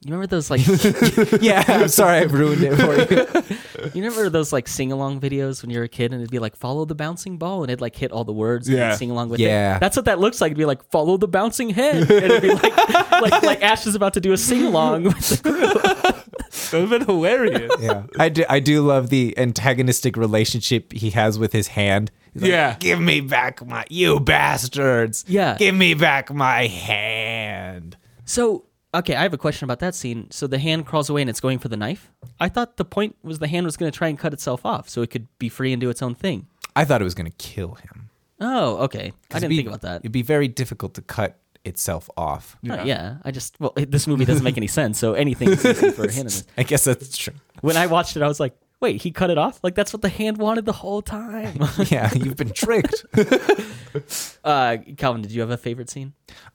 You 0.00 0.12
remember 0.14 0.26
those 0.26 0.50
like 0.50 0.62
yeah, 1.42 1.62
I'm 1.68 1.88
sorry 1.88 2.18
I 2.18 2.22
ruined 2.22 2.62
it 2.62 2.74
for 2.76 3.14
you. 3.14 3.58
You 3.94 4.02
remember 4.02 4.28
those 4.30 4.52
like 4.52 4.68
sing 4.68 4.92
along 4.92 5.20
videos 5.20 5.62
when 5.62 5.70
you 5.70 5.78
were 5.78 5.84
a 5.84 5.88
kid 5.88 6.12
and 6.12 6.20
it'd 6.20 6.30
be 6.30 6.38
like 6.38 6.56
follow 6.56 6.84
the 6.84 6.94
bouncing 6.94 7.38
ball 7.38 7.62
and 7.62 7.70
it'd 7.70 7.80
like 7.80 7.96
hit 7.96 8.12
all 8.12 8.24
the 8.24 8.32
words 8.32 8.68
and 8.68 8.76
Yeah. 8.76 8.90
you'd 8.90 8.98
sing 8.98 9.10
along 9.10 9.30
with 9.30 9.40
it. 9.40 9.44
Yeah. 9.44 9.76
it. 9.76 9.80
That's 9.80 9.96
what 9.96 10.04
that 10.06 10.18
looks 10.18 10.40
like. 10.40 10.50
It'd 10.50 10.58
be 10.58 10.64
like 10.64 10.82
follow 10.90 11.16
the 11.16 11.28
bouncing 11.28 11.70
head. 11.70 11.96
And 11.96 12.10
it'd 12.10 12.42
be 12.42 12.52
like 12.54 12.76
like 13.10 13.42
like 13.42 13.62
Ash 13.62 13.86
is 13.86 13.94
about 13.94 14.14
to 14.14 14.20
do 14.20 14.32
a 14.32 14.36
sing 14.36 14.64
along 14.64 15.04
with 15.04 15.42
the 15.42 16.24
That 16.70 16.80
would 16.80 16.90
have 16.90 16.90
been 16.90 17.06
hilarious. 17.06 17.72
Yeah, 17.80 18.04
I 18.18 18.28
do. 18.28 18.44
I 18.48 18.58
do 18.60 18.82
love 18.86 19.08
the 19.10 19.36
antagonistic 19.38 20.16
relationship 20.16 20.92
he 20.92 21.10
has 21.10 21.38
with 21.38 21.52
his 21.52 21.68
hand. 21.68 22.10
He's 22.32 22.42
like, 22.42 22.50
Yeah. 22.50 22.76
give 22.78 23.00
me 23.00 23.20
back 23.20 23.64
my 23.66 23.84
you 23.90 24.18
bastards. 24.20 25.24
Yeah. 25.28 25.56
give 25.56 25.74
me 25.74 25.94
back 25.94 26.32
my 26.32 26.66
hand. 26.68 27.96
So, 28.24 28.64
okay, 28.94 29.14
I 29.16 29.22
have 29.22 29.34
a 29.34 29.38
question 29.38 29.64
about 29.64 29.80
that 29.80 29.94
scene. 29.94 30.30
So 30.30 30.46
the 30.46 30.58
hand 30.58 30.86
crawls 30.86 31.10
away 31.10 31.20
and 31.22 31.28
it's 31.30 31.40
going 31.40 31.58
for 31.58 31.68
the 31.68 31.76
knife. 31.76 32.10
I 32.40 32.48
thought 32.48 32.76
the 32.76 32.84
point 32.84 33.16
was 33.22 33.38
the 33.38 33.48
hand 33.48 33.66
was 33.66 33.76
going 33.76 33.90
to 33.92 33.96
try 33.96 34.08
and 34.08 34.18
cut 34.18 34.32
itself 34.32 34.64
off 34.64 34.88
so 34.88 35.02
it 35.02 35.10
could 35.10 35.26
be 35.38 35.48
free 35.48 35.72
and 35.72 35.80
do 35.80 35.90
its 35.90 36.02
own 36.02 36.14
thing. 36.14 36.46
I 36.76 36.84
thought 36.84 37.00
it 37.00 37.04
was 37.04 37.14
gonna 37.14 37.30
kill 37.38 37.74
him. 37.74 38.10
Oh, 38.40 38.78
okay. 38.84 39.12
I 39.32 39.38
didn't 39.38 39.50
be- 39.50 39.56
think 39.58 39.68
about 39.68 39.82
that. 39.82 40.00
It'd 40.00 40.10
be 40.12 40.22
very 40.22 40.48
difficult 40.48 40.94
to 40.94 41.02
cut 41.02 41.38
itself 41.64 42.10
off. 42.16 42.56
Oh, 42.68 42.82
yeah, 42.82 43.18
I 43.24 43.30
just 43.30 43.58
well, 43.60 43.72
it- 43.76 43.90
this 43.92 44.06
movie 44.06 44.24
doesn't 44.24 44.42
make 44.44 44.56
any 44.56 44.66
sense. 44.66 44.98
So 44.98 45.14
anything 45.14 45.50
easy 45.50 45.72
for 45.92 46.04
a 46.04 46.08
hand 46.12 46.18
in 46.18 46.24
this. 46.26 46.44
I 46.58 46.62
guess 46.64 46.84
that's 46.84 47.16
true. 47.16 47.34
When 47.60 47.76
I 47.76 47.86
watched 47.86 48.16
it, 48.16 48.22
I 48.22 48.28
was 48.28 48.40
like, 48.40 48.56
wait, 48.80 49.02
he 49.02 49.10
cut 49.12 49.30
it 49.30 49.38
off? 49.38 49.60
Like 49.62 49.74
that's 49.76 49.92
what 49.92 50.02
the 50.02 50.08
hand 50.08 50.38
wanted 50.38 50.64
the 50.66 50.72
whole 50.72 51.00
time. 51.00 51.60
Yeah, 51.86 52.12
you've 52.12 52.36
been 52.36 52.50
tricked. 52.52 53.04
uh, 54.44 54.76
Calvin, 54.96 55.22
did 55.22 55.30
you 55.32 55.40
have 55.40 55.50
a 55.50 55.56
favorite 55.56 55.90
scene? 55.90 56.12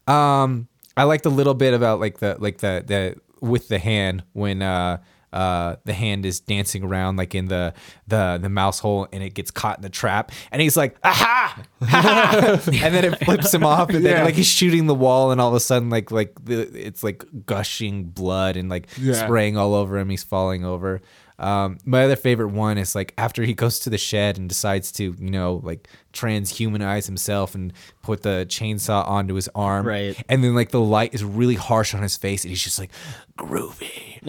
Um, 0.08 0.68
I 0.98 1.04
liked 1.04 1.26
a 1.26 1.30
little 1.30 1.54
bit 1.54 1.74
about 1.74 2.00
like 2.00 2.20
the 2.20 2.36
like 2.40 2.58
the 2.60 2.84
the 2.86 3.16
with 3.46 3.68
the 3.70 3.80
hand 3.80 4.24
when 4.34 4.62
uh 4.62 4.98
uh 5.32 5.76
the 5.86 5.94
hand 5.94 6.26
is 6.26 6.40
dancing 6.40 6.84
around 6.84 7.16
like 7.18 7.36
in 7.36 7.48
the 7.50 7.72
the 8.08 8.40
the 8.42 8.50
mouse 8.50 8.80
hole 8.80 9.08
and 9.14 9.22
it 9.24 9.34
gets 9.36 9.52
caught 9.52 9.78
in 9.78 9.84
the 9.84 9.90
trap 9.90 10.32
and 10.52 10.60
he's 10.62 10.76
like 10.76 10.98
aha, 11.04 11.64
ha 11.84 12.60
and 12.66 12.96
then 12.96 13.06
it 13.06 13.24
flips 13.24 13.54
him 13.54 13.64
off 13.64 13.90
and 13.90 14.04
then 14.04 14.18
Yeah. 14.18 14.24
like 14.24 14.34
he's 14.34 14.48
shooting 14.48 14.88
the 14.88 14.96
wall 14.96 15.32
and 15.32 15.40
all 15.40 15.50
of 15.50 15.54
a 15.54 15.60
sudden 15.60 15.92
like 15.92 16.10
like 16.10 16.34
the 16.44 16.62
it's 16.86 17.04
like 17.04 17.24
gushing 17.46 18.06
blood 18.06 18.58
and 18.58 18.70
like 18.70 18.88
Yeah. 18.98 19.14
spraying 19.14 19.56
all 19.56 19.76
over 19.76 20.00
him 20.00 20.10
he's 20.10 20.24
falling 20.24 20.66
over 20.66 21.00
um, 21.40 21.78
my 21.86 22.04
other 22.04 22.18
favorite 22.18 22.50
one 22.50 22.78
is 22.78 22.96
like 22.96 23.14
after 23.18 23.44
he 23.44 23.54
goes 23.54 23.80
to 23.80 23.90
the 23.90 23.98
shed 23.98 24.38
and 24.38 24.50
decides 24.50 24.92
to, 24.94 25.16
you 25.18 25.32
know, 25.32 25.62
like 25.64 25.88
transhumanize 26.12 27.06
himself 27.06 27.56
and 27.56 27.72
put 28.02 28.24
the 28.24 28.46
chainsaw 28.50 29.08
onto 29.08 29.36
his 29.36 29.50
arm. 29.56 29.88
Right. 29.88 30.22
And 30.28 30.44
then 30.44 30.54
like 30.54 30.72
the 30.72 30.82
light 30.82 31.14
is 31.14 31.24
really 31.24 31.56
harsh 31.56 31.96
on 31.96 32.02
his 32.02 32.18
face 32.18 32.44
and 32.44 32.50
he's 32.50 32.62
just 32.62 32.78
like 32.78 32.92
groovy. 33.38 34.20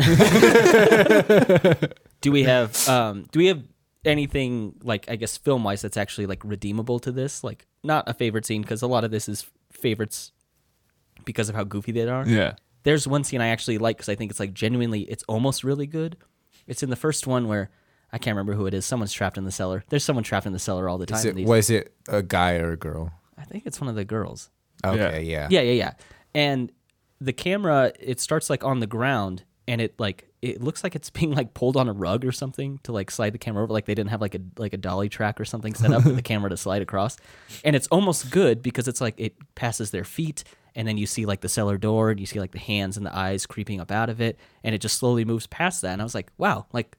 Do 2.20 2.30
we 2.30 2.44
have 2.44 2.88
um 2.88 3.26
do 3.32 3.38
we 3.40 3.46
have 3.46 3.62
anything 4.04 4.74
like 4.82 5.10
I 5.10 5.16
guess 5.16 5.36
film 5.36 5.64
wise 5.64 5.82
that's 5.82 5.96
actually 5.96 6.26
like 6.26 6.44
redeemable 6.44 7.00
to 7.00 7.10
this? 7.10 7.42
Like 7.42 7.66
not 7.82 8.08
a 8.08 8.14
favorite 8.14 8.46
scene 8.46 8.62
because 8.62 8.82
a 8.82 8.86
lot 8.86 9.02
of 9.02 9.10
this 9.10 9.28
is 9.28 9.46
favorites 9.72 10.30
because 11.24 11.48
of 11.48 11.56
how 11.56 11.64
goofy 11.64 11.90
they 11.90 12.06
are. 12.08 12.26
Yeah. 12.26 12.54
There's 12.84 13.08
one 13.08 13.24
scene 13.24 13.40
I 13.40 13.48
actually 13.48 13.78
like 13.78 13.96
because 13.96 14.08
I 14.08 14.14
think 14.14 14.30
it's 14.30 14.40
like 14.40 14.54
genuinely 14.54 15.02
it's 15.02 15.24
almost 15.24 15.64
really 15.64 15.86
good. 15.86 16.16
It's 16.70 16.82
in 16.82 16.88
the 16.90 16.96
first 16.96 17.26
one 17.26 17.48
where 17.48 17.68
I 18.12 18.18
can't 18.18 18.34
remember 18.34 18.54
who 18.54 18.66
it 18.66 18.74
is. 18.74 18.86
Someone's 18.86 19.12
trapped 19.12 19.36
in 19.36 19.44
the 19.44 19.50
cellar. 19.52 19.84
There's 19.88 20.04
someone 20.04 20.24
trapped 20.24 20.46
in 20.46 20.52
the 20.52 20.58
cellar 20.58 20.88
all 20.88 20.98
the 20.98 21.06
time. 21.06 21.18
Is 21.18 21.24
it, 21.26 21.34
these- 21.34 21.46
was 21.46 21.68
it 21.70 21.92
a 22.08 22.22
guy 22.22 22.54
or 22.56 22.72
a 22.72 22.76
girl? 22.76 23.12
I 23.36 23.44
think 23.44 23.66
it's 23.66 23.80
one 23.80 23.88
of 23.88 23.96
the 23.96 24.04
girls. 24.04 24.50
Okay, 24.84 25.22
yeah. 25.24 25.48
Yeah, 25.50 25.60
yeah, 25.60 25.72
yeah. 25.72 25.92
And 26.34 26.72
the 27.20 27.32
camera, 27.32 27.92
it 28.00 28.20
starts 28.20 28.48
like 28.48 28.64
on 28.64 28.80
the 28.80 28.86
ground, 28.86 29.44
and 29.68 29.80
it 29.80 29.94
like 29.98 30.26
it 30.42 30.62
looks 30.62 30.82
like 30.82 30.94
it's 30.94 31.10
being 31.18 31.32
like 31.32 31.52
pulled 31.54 31.76
on 31.76 31.88
a 31.88 31.92
rug 31.92 32.24
or 32.24 32.32
something 32.32 32.78
to 32.84 32.92
like 32.92 33.10
slide 33.10 33.32
the 33.34 33.38
camera 33.38 33.62
over. 33.62 33.72
Like 33.72 33.84
they 33.86 33.94
didn't 33.94 34.10
have 34.10 34.20
like 34.20 34.34
a 34.34 34.40
like 34.56 34.72
a 34.72 34.76
dolly 34.78 35.08
track 35.08 35.40
or 35.40 35.44
something 35.44 35.74
set 35.74 35.90
up 35.92 36.02
for 36.02 36.12
the 36.12 36.22
camera 36.30 36.50
to 36.50 36.56
slide 36.56 36.82
across. 36.82 37.16
And 37.64 37.74
it's 37.76 37.86
almost 37.88 38.30
good 38.30 38.62
because 38.62 38.88
it's 38.88 39.00
like 39.00 39.14
it 39.18 39.34
passes 39.54 39.90
their 39.90 40.04
feet, 40.04 40.44
and 40.74 40.86
then 40.86 40.96
you 40.98 41.06
see 41.06 41.26
like 41.26 41.40
the 41.40 41.48
cellar 41.48 41.78
door, 41.78 42.10
and 42.10 42.20
you 42.20 42.26
see 42.26 42.40
like 42.40 42.52
the 42.52 42.58
hands 42.58 42.96
and 42.96 43.04
the 43.04 43.16
eyes 43.16 43.46
creeping 43.46 43.80
up 43.80 43.90
out 43.90 44.08
of 44.10 44.20
it, 44.20 44.38
and 44.64 44.74
it 44.74 44.80
just 44.80 44.98
slowly 44.98 45.24
moves 45.24 45.46
past 45.46 45.82
that. 45.82 45.92
And 45.92 46.02
I 46.02 46.04
was 46.04 46.14
like, 46.14 46.30
wow, 46.38 46.66
like 46.72 46.96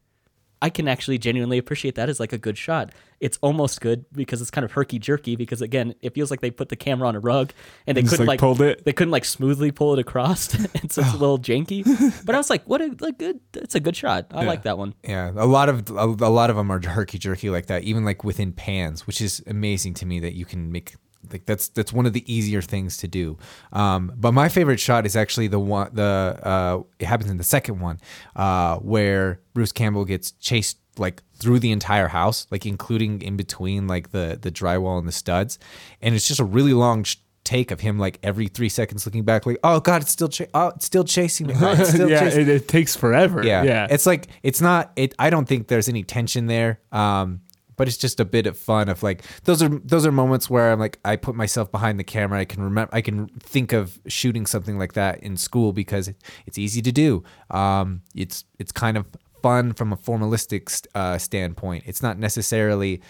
I 0.64 0.70
can 0.70 0.88
actually 0.88 1.18
genuinely 1.18 1.58
appreciate 1.58 1.96
that 1.96 2.08
as 2.08 2.20
like 2.20 2.34
a 2.34 2.38
good 2.38 2.58
shot. 2.58 2.92
It's 3.20 3.40
almost 3.42 3.82
good 3.82 4.06
because 4.12 4.42
it's 4.42 4.52
kind 4.52 4.64
of 4.64 4.72
herky 4.72 5.00
jerky 5.00 5.36
because 5.36 5.62
again, 5.62 5.96
it 6.02 6.14
feels 6.14 6.30
like 6.30 6.42
they 6.42 6.52
put 6.52 6.70
the 6.70 6.76
camera 6.76 7.08
on 7.08 7.16
a 7.16 7.20
rug 7.20 7.52
and 7.88 7.98
they 7.98 8.02
Just, 8.02 8.14
couldn't 8.14 8.28
like, 8.28 8.34
like, 8.34 8.40
pulled 8.40 8.62
it? 8.62 8.86
They 8.86 8.94
couldn't 8.94 9.12
like 9.12 9.26
smoothly 9.26 9.72
pull 9.72 9.94
it 9.94 10.00
across, 10.00 10.54
and 10.82 10.92
so 10.92 11.02
it's 11.02 11.14
a 11.14 11.18
little 11.18 11.40
janky. 11.40 11.82
But 12.26 12.36
I 12.36 12.38
was 12.38 12.50
like, 12.50 12.64
what 12.66 12.82
a 12.82 12.90
good. 12.90 13.40
It's 13.54 13.76
a 13.76 13.80
good 13.80 13.96
shot. 13.96 14.28
I 14.32 14.46
like 14.46 14.64
that 14.64 14.78
one. 14.78 14.94
Yeah, 15.04 15.32
a 15.36 15.46
lot 15.46 15.70
of 15.70 15.90
a, 15.90 16.06
a 16.06 16.30
lot 16.30 16.50
of 16.50 16.56
them 16.56 16.72
are 16.72 16.80
herky 16.80 17.18
jerky 17.18 17.50
like 17.50 17.66
that, 17.68 17.84
even 17.84 18.06
like 18.06 18.24
within 18.24 18.52
pans, 18.52 19.08
which 19.08 19.22
is 19.22 19.42
amazing 19.48 19.96
to 19.96 20.06
me 20.06 20.20
that 20.20 20.36
you 20.36 20.46
can 20.46 20.72
make 20.72 20.96
like 21.32 21.46
that's 21.46 21.68
that's 21.70 21.92
one 21.94 22.06
of 22.06 22.14
the 22.14 22.24
easier 22.34 22.62
things 22.62 22.98
to 22.98 23.08
do. 23.08 23.38
Um, 23.74 24.12
but 24.16 24.32
my 24.34 24.50
favorite 24.50 24.80
shot 24.80 25.06
is 25.06 25.16
actually 25.16 25.48
the 25.48 25.60
one 25.60 25.90
the 25.94 26.40
uh, 26.42 26.82
it 27.00 27.06
happens 27.06 27.30
in 27.30 27.38
the 27.38 27.44
second 27.44 27.80
one 27.80 28.00
uh, 28.36 28.78
where 28.78 29.40
Bruce 29.54 29.72
Campbell 29.72 30.06
gets 30.06 30.32
chased 30.32 30.78
like 30.98 31.24
through 31.36 31.60
the 31.60 31.72
entire 31.72 32.08
house, 32.10 32.48
like 32.52 32.66
including 32.66 33.22
in 33.22 33.38
between 33.38 33.88
like 33.88 34.12
the 34.12 34.38
the 34.42 34.52
drywall 34.52 35.00
and 35.00 35.08
the 35.08 35.12
studs, 35.12 35.58
and 36.02 36.16
it's 36.16 36.28
just 36.28 36.40
a 36.40 36.46
really 36.46 36.74
long. 36.74 37.04
Sh- 37.04 37.18
take 37.44 37.72
of 37.72 37.80
him 37.80 37.98
like 37.98 38.20
every 38.22 38.48
three 38.48 38.70
seconds 38.70 39.04
looking 39.04 39.24
back 39.24 39.48
like 39.48 39.58
oh 39.64 39.80
god 39.80 40.04
it's 40.04 40.12
still 40.12 40.28
cha- 40.28 40.46
oh 40.54 40.68
it's 40.68 40.86
still 40.86 41.04
chasing 41.04 41.48
me 41.48 41.56
Oh, 41.60 41.74
still 41.84 42.08
yeah, 42.08 42.20
chasing 42.20 42.42
it, 42.44 42.48
it 42.50 42.68
takes 42.68 42.96
forever. 42.96 43.44
yeah. 43.44 43.64
Yeah. 43.64 43.88
It's 43.90 44.06
like 44.06 44.28
it's 44.44 44.62
not 44.62 44.92
it 44.96 45.16
I 45.18 45.32
don't 45.32 45.48
think 45.48 45.68
there's 45.68 45.90
any 45.90 46.04
tension 46.04 46.46
there. 46.46 46.82
Um 46.92 47.42
but 47.82 47.88
it's 47.88 47.98
just 47.98 48.20
a 48.20 48.26
bit 48.26 48.46
of 48.46 48.56
fun 48.56 48.90
of 48.90 49.02
like 49.02 49.24
those 49.46 49.64
are 49.64 49.70
those 49.70 50.06
are 50.06 50.12
moments 50.12 50.52
where 50.52 50.72
I'm 50.72 50.78
like 50.78 51.00
I 51.04 51.16
put 51.16 51.34
myself 51.34 51.72
behind 51.72 52.00
the 52.00 52.04
camera. 52.04 52.40
I 52.40 52.46
can 52.46 52.62
remember 52.62 52.94
I 52.94 53.02
can 53.02 53.28
think 53.40 53.74
of 53.74 54.00
shooting 54.06 54.46
something 54.46 54.78
like 54.78 54.94
that 54.94 55.24
in 55.24 55.36
school 55.36 55.74
because 55.74 56.08
it, 56.08 56.16
it's 56.46 56.60
easy 56.60 56.84
to 56.84 56.92
do. 56.92 57.24
Um 57.50 58.04
it's 58.14 58.46
it's 58.60 58.72
kind 58.72 58.98
of 58.98 59.08
fun 59.42 59.74
from 59.74 59.92
a 59.92 59.98
formalistic 59.98 60.86
uh, 60.94 61.18
standpoint. 61.18 61.86
It's 61.88 62.04
not 62.04 62.20
necessarily 62.20 63.02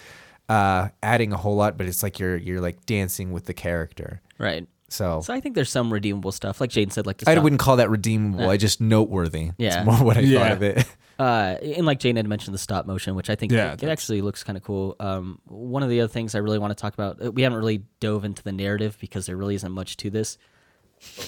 uh, 0.48 0.88
adding 1.04 1.34
a 1.34 1.38
whole 1.38 1.58
lot, 1.58 1.78
but 1.78 1.86
it's 1.86 2.02
like 2.02 2.18
you're 2.18 2.38
you're 2.38 2.62
like 2.62 2.86
dancing 2.86 3.34
with 3.34 3.44
the 3.48 3.54
character. 3.54 4.22
Right. 4.38 4.66
So, 4.88 5.20
So 5.20 5.34
I 5.34 5.42
think 5.42 5.56
there's 5.56 5.70
some 5.70 5.92
redeemable 5.92 6.32
stuff, 6.32 6.62
like 6.62 6.70
Jaden 6.70 6.94
said, 6.94 7.06
like 7.06 7.18
the 7.18 7.30
I 7.30 7.38
wouldn't 7.40 7.60
call 7.60 7.76
that 7.76 7.90
redeemable. 7.90 8.50
I 8.50 8.56
just 8.56 8.80
noteworthy. 8.80 9.52
Yeah. 9.58 9.80
it's 9.80 9.86
more 9.86 9.98
what 10.06 10.18
I 10.18 10.34
thought 10.34 10.52
of 10.54 10.64
it. 10.64 10.86
uh, 11.22 11.58
and 11.78 11.86
like 11.86 12.00
Jane 12.00 12.16
had 12.16 12.28
mentioned 12.28 12.54
the 12.54 12.58
stop 12.60 12.86
motion, 12.86 13.16
which 13.16 13.30
I 13.30 13.36
think 13.36 13.52
Yeah, 13.52 13.74
it, 13.74 13.84
it 13.84 13.90
actually 13.90 14.22
looks 14.22 14.44
kind 14.44 14.58
of 14.58 14.64
cool. 14.64 14.96
Um, 15.00 15.40
one 15.46 15.84
of 15.84 15.90
the 15.90 16.02
other 16.02 16.12
things 16.12 16.34
I 16.36 16.40
really 16.40 16.60
want 16.60 16.72
to 16.76 16.82
talk 16.82 16.94
about, 16.94 17.24
uh, 17.24 17.32
we 17.32 17.42
haven't 17.44 17.60
really 17.60 17.84
dove 18.00 18.26
into 18.26 18.42
the 18.44 18.52
narrative 18.52 18.98
because 19.00 19.26
there 19.28 19.38
really 19.38 19.56
isn't 19.56 19.72
much 19.72 19.98
to 19.98 20.10
this. 20.10 20.38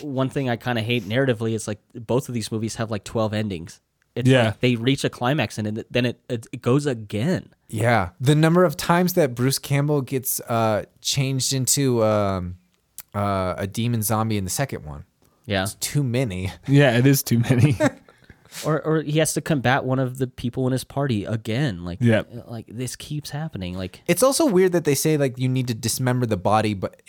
One 0.02 0.30
thing 0.30 0.50
I 0.50 0.56
kind 0.56 0.78
of 0.78 0.86
hate 0.86 1.04
narratively 1.04 1.54
is 1.54 1.68
like 1.68 1.80
both 1.96 2.28
of 2.30 2.34
these 2.36 2.52
movies 2.52 2.76
have 2.76 2.92
like 2.92 3.04
12 3.04 3.34
endings. 3.34 3.82
It's 4.16 4.30
Yeah. 4.30 4.46
like 4.46 4.60
they 4.60 4.76
reach 4.76 5.04
a 5.04 5.10
climax 5.10 5.58
and 5.58 5.84
then 5.90 6.06
it, 6.06 6.20
it, 6.30 6.46
it 6.52 6.62
goes 6.62 6.86
again. 6.86 7.50
Yeah, 7.68 8.10
the 8.22 8.36
number 8.36 8.64
of 8.66 8.78
times 8.78 9.14
that 9.14 9.34
Bruce 9.34 9.58
Campbell 9.58 10.02
gets 10.02 10.40
uh, 10.42 10.84
changed 11.02 11.54
into 11.54 12.04
um, 12.04 12.58
uh, 13.16 13.56
a 13.58 13.66
demon 13.66 14.04
zombie 14.04 14.38
in 14.38 14.44
the 14.44 14.52
second 14.52 14.86
one, 14.86 15.06
Yeah. 15.48 15.64
it's 15.64 15.74
too 15.76 16.04
many. 16.04 16.52
yeah, 16.68 16.96
it 16.98 17.08
is 17.08 17.24
too 17.24 17.40
many. 17.40 17.76
Or, 18.66 18.82
or 18.86 19.02
he 19.02 19.20
has 19.20 19.34
to 19.34 19.42
combat 19.42 19.84
one 19.84 20.00
of 20.00 20.18
the 20.18 20.28
people 20.28 20.66
in 20.68 20.72
his 20.74 20.84
party 20.84 21.26
again. 21.26 21.84
Like, 21.86 22.00
Yep. 22.02 22.46
like 22.48 22.68
this 22.68 22.96
keeps 22.96 23.30
happening. 23.32 23.76
Like, 23.78 24.02
It's 24.08 24.24
also 24.24 24.46
weird 24.46 24.72
that 24.74 24.84
they 24.86 24.96
say 24.96 25.18
like 25.18 25.38
you 25.39 25.50
need 25.50 25.68
to 25.68 25.74
dismember 25.74 26.26
the 26.26 26.38
body, 26.38 26.74
but 26.74 27.02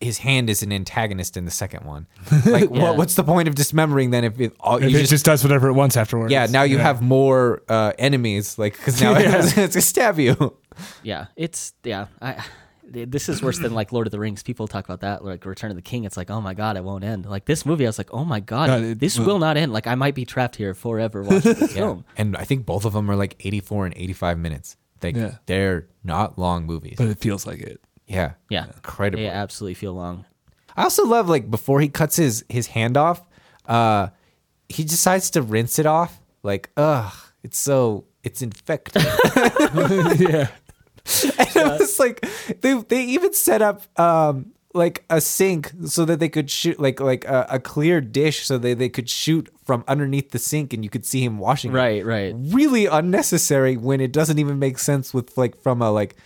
his 0.00 0.18
hand 0.18 0.50
is 0.50 0.62
an 0.62 0.72
antagonist 0.72 1.36
in 1.36 1.44
the 1.46 1.50
second 1.50 1.84
one. 1.86 2.06
Like, 2.46 2.64
Yeah. 2.70 2.82
what, 2.82 2.96
what's 2.98 3.14
the 3.14 3.24
point 3.24 3.48
of 3.48 3.54
dismembering 3.54 4.10
then 4.10 4.24
if 4.24 4.38
it, 4.40 4.54
all, 4.60 4.80
you 4.80 4.88
it 4.88 5.00
just, 5.00 5.10
just, 5.10 5.24
does 5.24 5.42
whatever 5.42 5.68
it 5.68 5.72
wants 5.72 5.96
afterwards. 5.96 6.30
yeah 6.32 6.46
now 6.46 6.62
you 6.64 6.78
have 6.78 7.00
more 7.02 7.62
uh, 7.68 7.92
enemies 7.98 8.58
like 8.58 8.76
because 8.76 9.00
now 9.00 9.14
it's, 9.16 9.56
it's 9.58 9.74
gonna 9.74 9.80
stab 9.82 10.18
you. 10.18 10.56
Yeah, 11.02 11.26
it's 11.36 11.72
yeah. 11.82 12.06
I 12.20 12.44
this 12.88 13.28
is 13.28 13.42
worse 13.42 13.58
than 13.58 13.74
like 13.74 13.92
Lord 13.92 14.06
of 14.06 14.10
the 14.10 14.18
Rings. 14.18 14.42
People 14.42 14.68
talk 14.68 14.84
about 14.84 15.00
that, 15.00 15.24
like 15.24 15.44
Return 15.44 15.70
of 15.70 15.76
the 15.76 15.82
King. 15.82 16.04
It's 16.04 16.16
like, 16.16 16.30
oh 16.30 16.40
my 16.40 16.54
god, 16.54 16.76
it 16.76 16.84
won't 16.84 17.02
end. 17.04 17.26
Like 17.26 17.44
this 17.44 17.66
movie, 17.66 17.84
I 17.84 17.88
was 17.88 17.98
like, 17.98 18.12
oh 18.12 18.24
my 18.24 18.40
god, 18.40 18.66
God, 18.68 18.82
it 18.82 18.98
this 19.00 19.18
will- 19.18 19.26
will 19.26 19.38
not 19.38 19.56
end. 19.56 19.72
Like 19.72 19.86
I 19.86 19.94
might 19.94 20.14
be 20.14 20.24
trapped 20.24 20.56
here 20.56 20.72
forever 20.74 21.22
watching 21.22 21.54
this 21.54 21.72
film. 21.74 22.04
And 22.16 22.36
I 22.36 22.44
think 22.44 22.64
both 22.66 22.84
of 22.84 22.92
them 22.92 23.10
are 23.10 23.16
like 23.16 23.36
84 23.40 23.86
and 23.86 23.94
85 23.96 24.38
minutes. 24.38 24.76
They, 25.00 25.10
Yeah. 25.10 25.34
They're 25.46 25.88
not 26.04 26.38
long 26.38 26.64
movies. 26.66 26.94
but 26.96 27.08
it 27.08 27.18
feels 27.18 27.46
like 27.46 27.60
it. 27.60 27.80
yeah. 28.06 28.32
Yeah, 28.48 28.66
Incredible. 28.66 29.22
They 29.22 29.28
absolutely 29.28 29.74
feel 29.74 29.92
long. 29.94 30.24
I 30.76 30.82
also 30.84 31.06
love 31.06 31.28
like 31.28 31.50
before 31.50 31.80
he 31.80 31.88
cuts 31.88 32.16
his 32.16 32.44
his 32.48 32.66
hand 32.68 32.96
off, 32.96 33.20
uh, 33.66 34.08
he 34.68 34.84
decides 34.84 35.30
to 35.30 35.42
rinse 35.42 35.78
it 35.78 35.86
off. 35.86 36.20
Like, 36.42 36.70
ugh, 36.76 37.12
it's 37.42 37.58
so 37.58 38.04
it's 38.22 38.42
infected. 38.42 39.02
yeah. 40.20 40.48
and 41.38 41.56
it 41.56 41.80
was 41.80 41.98
like 41.98 42.26
they 42.60 42.74
they 42.88 43.02
even 43.02 43.32
set 43.32 43.62
up 43.62 43.82
um 43.98 44.52
like 44.76 45.04
a 45.10 45.20
sink 45.20 45.72
so 45.86 46.04
that 46.04 46.20
they 46.20 46.28
could 46.28 46.50
shoot 46.50 46.78
like 46.78 47.00
like 47.00 47.24
a, 47.24 47.46
a 47.50 47.58
clear 47.58 48.00
dish 48.00 48.44
so 48.46 48.58
that 48.58 48.78
they 48.78 48.88
could 48.88 49.08
shoot 49.08 49.48
from 49.64 49.82
underneath 49.88 50.30
the 50.30 50.38
sink 50.38 50.72
and 50.72 50.84
you 50.84 50.90
could 50.90 51.04
see 51.04 51.24
him 51.24 51.38
washing. 51.38 51.72
it. 51.72 51.74
Right, 51.74 52.04
right. 52.04 52.34
Really 52.36 52.86
unnecessary 52.86 53.76
when 53.76 54.00
it 54.00 54.12
doesn't 54.12 54.38
even 54.38 54.58
make 54.58 54.78
sense 54.78 55.14
with 55.14 55.36
like 55.36 55.56
from 55.56 55.82
a 55.82 55.90
like, 55.90 56.16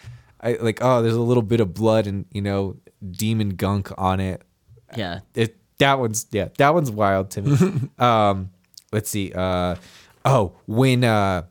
I 0.40 0.59
like 0.61 0.81
oh 0.83 1.01
there's 1.01 1.14
a 1.14 1.21
little 1.21 1.43
bit 1.43 1.61
of 1.61 1.73
blood 1.73 2.07
and 2.07 2.27
you 2.33 2.43
know 2.43 2.77
demon 3.11 3.51
gunk 3.51 3.90
on 3.97 4.21
it. 4.21 4.43
Yeah. 4.97 5.21
It 5.35 5.57
that 5.79 5.99
one's 5.99 6.27
yeah 6.33 6.49
that 6.59 6.75
one's 6.75 6.90
wild 6.90 7.31
to 7.33 7.43
me. 7.43 7.90
um, 7.99 8.51
let's 8.93 9.09
see. 9.09 9.33
Uh, 9.33 9.77
oh 10.25 10.53
when 10.66 11.05
uh 11.05 11.43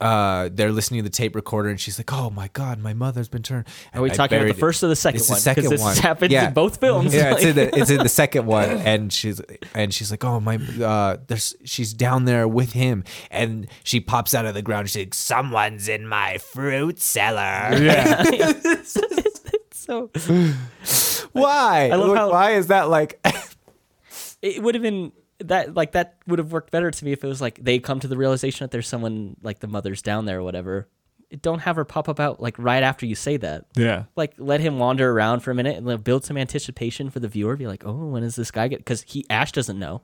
uh, 0.00 0.48
they're 0.52 0.72
listening 0.72 1.00
to 1.00 1.04
the 1.04 1.14
tape 1.14 1.34
recorder, 1.36 1.68
and 1.68 1.78
she's 1.80 1.98
like, 1.98 2.12
"Oh 2.12 2.30
my 2.30 2.48
god, 2.52 2.78
my 2.78 2.94
mother's 2.94 3.28
been 3.28 3.42
turned." 3.42 3.66
Are 3.94 4.00
we 4.02 4.10
I 4.10 4.14
talking 4.14 4.38
about 4.38 4.44
the 4.46 4.50
it. 4.50 4.56
first 4.58 4.82
or 4.82 4.88
the 4.88 4.96
second 4.96 5.20
It's 5.20 5.28
the 5.28 5.34
second 5.36 5.68
this 5.68 5.80
one. 5.80 5.90
has 5.94 5.98
happened 5.98 6.32
Yeah. 6.32 6.48
in 6.48 6.54
both 6.54 6.78
films. 6.78 7.14
Yeah, 7.14 7.32
it's 7.34 7.44
in 7.44 7.54
the 7.56 7.76
it's 7.78 7.90
in 7.90 7.98
the 7.98 8.08
second 8.22 8.46
one, 8.46 8.68
and 8.70 9.12
she's 9.12 9.40
and 9.74 9.92
she's 9.92 10.10
like, 10.10 10.24
"Oh 10.24 10.40
my, 10.40 10.56
uh, 10.82 11.16
there's 11.26 11.54
she's 11.64 11.92
down 11.94 12.24
there 12.24 12.48
with 12.48 12.72
him," 12.72 13.04
and 13.30 13.66
she 13.84 14.00
pops 14.00 14.34
out 14.34 14.46
of 14.46 14.54
the 14.54 14.62
ground. 14.62 14.88
She's 14.90 15.02
like, 15.04 15.14
"Someone's 15.14 15.88
in 15.88 16.06
my 16.06 16.38
fruit 16.38 17.00
cellar." 17.00 17.76
Yeah. 17.76 18.22
so 19.72 20.10
Why? 21.32 21.90
I 21.92 21.96
love 21.96 22.08
Like, 22.10 22.18
how- 22.18 22.30
why 22.30 22.50
is 22.52 22.68
that 22.68 22.88
like? 22.88 23.20
it 24.42 24.62
would 24.62 24.74
have 24.74 24.82
been 24.82 25.12
that 25.40 25.74
like 25.74 25.92
that 25.92 26.16
would 26.26 26.38
have 26.38 26.52
worked 26.52 26.70
better 26.70 26.90
to 26.90 27.04
me 27.04 27.12
if 27.12 27.24
it 27.24 27.26
was 27.26 27.40
like 27.40 27.58
they 27.62 27.78
come 27.78 28.00
to 28.00 28.08
the 28.08 28.16
realization 28.16 28.64
that 28.64 28.70
there's 28.70 28.88
someone 28.88 29.36
like 29.42 29.60
the 29.60 29.66
mother's 29.66 30.02
down 30.02 30.24
there 30.26 30.38
or 30.38 30.42
whatever. 30.42 30.88
Don't 31.42 31.60
have 31.60 31.76
her 31.76 31.84
pop 31.84 32.08
up 32.08 32.18
out 32.18 32.40
like 32.40 32.56
right 32.58 32.82
after 32.82 33.06
you 33.06 33.14
say 33.14 33.36
that. 33.36 33.66
yeah. 33.76 34.04
Like 34.16 34.34
let 34.36 34.60
him 34.60 34.78
wander 34.78 35.10
around 35.12 35.40
for 35.40 35.52
a 35.52 35.54
minute 35.54 35.76
and 35.76 35.86
then 35.88 36.00
build 36.00 36.24
some 36.24 36.36
anticipation 36.36 37.08
for 37.10 37.20
the 37.20 37.28
viewer. 37.28 37.56
Be 37.56 37.66
like, 37.68 37.84
oh, 37.86 38.06
when 38.06 38.22
is 38.24 38.34
this 38.36 38.50
guy 38.50 38.66
get? 38.68 38.78
Because 38.80 39.02
he 39.02 39.24
Ash 39.30 39.52
doesn't 39.52 39.78
know, 39.78 40.02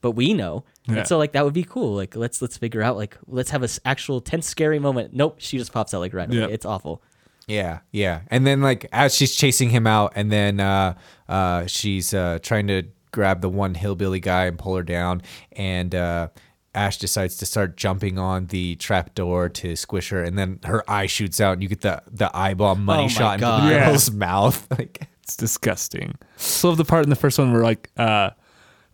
but 0.00 0.12
we 0.12 0.34
know. 0.34 0.64
Yeah. 0.88 0.96
And 0.96 1.06
so 1.06 1.16
like 1.16 1.32
that 1.32 1.44
would 1.44 1.54
be 1.54 1.62
cool. 1.64 1.94
Like 1.94 2.16
let's 2.16 2.42
let's 2.42 2.56
figure 2.56 2.82
out 2.82 2.96
like 2.96 3.16
let's 3.28 3.50
have 3.50 3.62
a 3.62 3.70
s- 3.70 3.78
actual 3.84 4.20
tense 4.20 4.46
scary 4.46 4.80
moment. 4.80 5.14
Nope, 5.14 5.36
she 5.38 5.58
just 5.58 5.72
pops 5.72 5.94
out 5.94 6.00
like 6.00 6.12
right 6.12 6.28
away. 6.28 6.38
Yeah. 6.40 6.46
It's 6.48 6.66
awful. 6.66 7.02
Yeah, 7.46 7.80
yeah. 7.92 8.22
And 8.28 8.46
then 8.46 8.60
like 8.62 8.86
as 8.90 9.14
she's 9.14 9.36
chasing 9.36 9.68
him 9.70 9.86
out, 9.86 10.14
and 10.16 10.32
then 10.32 10.58
uh, 10.60 10.94
uh, 11.28 11.66
she's 11.66 12.12
uh, 12.14 12.38
trying 12.42 12.66
to 12.68 12.84
grab 13.14 13.40
the 13.40 13.48
one 13.48 13.74
hillbilly 13.74 14.20
guy 14.20 14.44
and 14.46 14.58
pull 14.58 14.76
her 14.76 14.82
down, 14.82 15.22
and 15.52 15.94
uh, 15.94 16.28
Ash 16.74 16.98
decides 16.98 17.36
to 17.36 17.46
start 17.46 17.76
jumping 17.76 18.18
on 18.18 18.46
the 18.46 18.74
trap 18.76 19.14
door 19.14 19.48
to 19.48 19.76
squish 19.76 20.08
her, 20.10 20.22
and 20.24 20.36
then 20.36 20.58
her 20.64 20.82
eye 20.90 21.06
shoots 21.06 21.40
out, 21.40 21.52
and 21.54 21.62
you 21.62 21.68
get 21.68 21.80
the 21.82 22.02
the 22.10 22.30
eyeball 22.36 22.74
money 22.74 23.02
Oh 23.02 23.06
my 23.06 23.08
shot 23.08 23.34
into 23.34 23.40
God. 23.46 23.62
the 23.70 23.74
Yeah. 23.74 23.86
girl's 23.90 24.10
mouth. 24.10 24.66
Like, 24.78 25.08
It's 25.22 25.36
disgusting. 25.36 26.18
Still 26.36 26.70
love 26.70 26.76
the 26.78 26.84
part 26.84 27.04
in 27.04 27.10
the 27.10 27.16
first 27.16 27.38
one 27.38 27.52
where 27.52 27.62
like 27.62 27.90
uh 27.96 28.30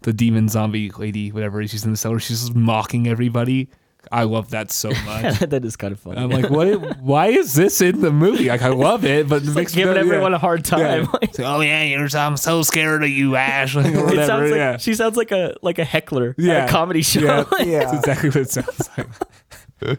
the 0.03 0.13
demon 0.13 0.49
zombie 0.49 0.91
lady, 0.91 1.33
whatever, 1.33 1.67
she's 1.67 1.85
in 1.85 1.91
the 1.91 1.97
cellar, 1.97 2.19
she's 2.21 2.41
just 2.41 2.55
mocking 2.55 3.09
everybody. 3.09 3.69
I 4.13 4.25
love 4.25 4.51
that 4.51 4.71
so 4.71 4.89
much. 5.05 5.39
that 5.41 5.65
is 5.65 5.77
kind 5.77 5.93
of 5.93 6.01
funny. 6.01 6.19
I'm 6.19 6.31
like, 6.31 6.51
what? 6.51 6.99
Why 7.01 7.29
is 7.29 7.55
this 7.55 7.81
in 7.81 8.01
the 8.01 8.11
movie? 8.11 8.49
Like, 8.49 8.63
I 8.63 8.69
love 8.69 9.05
it, 9.05 9.29
but 9.29 9.43
it 9.47 9.55
makes 9.55 9.75
me 9.75 9.83
giving 9.83 9.95
yeah. 9.97 10.01
everyone 10.01 10.35
a 10.35 10.39
hard 10.39 10.65
time. 10.65 10.81
Yeah. 10.81 11.07
Like, 11.13 11.41
oh 11.41 11.61
yeah, 11.61 11.83
you're, 11.85 12.09
I'm 12.17 12.37
so 12.37 12.63
scared 12.63 13.03
of 13.03 13.11
you, 13.11 13.37
Ash. 13.37 13.75
Like, 13.75 13.87
whatever. 13.95 14.21
it 14.21 14.27
sounds 14.27 14.51
like 14.51 14.59
yeah. 14.59 14.77
she 14.79 14.95
sounds 14.95 15.17
like 15.17 15.31
a 15.31 15.55
like 15.63 15.79
a 15.79 15.85
heckler 15.85 16.35
Yeah. 16.39 16.55
at 16.55 16.69
a 16.69 16.73
comedy 16.73 17.03
show. 17.03 17.21
Yeah. 17.21 17.37
Like, 17.51 17.69
That's 17.69 17.93
exactly 17.93 18.29
what 18.31 18.37
it 18.37 18.51
sounds 18.51 18.89
like. 18.97 19.99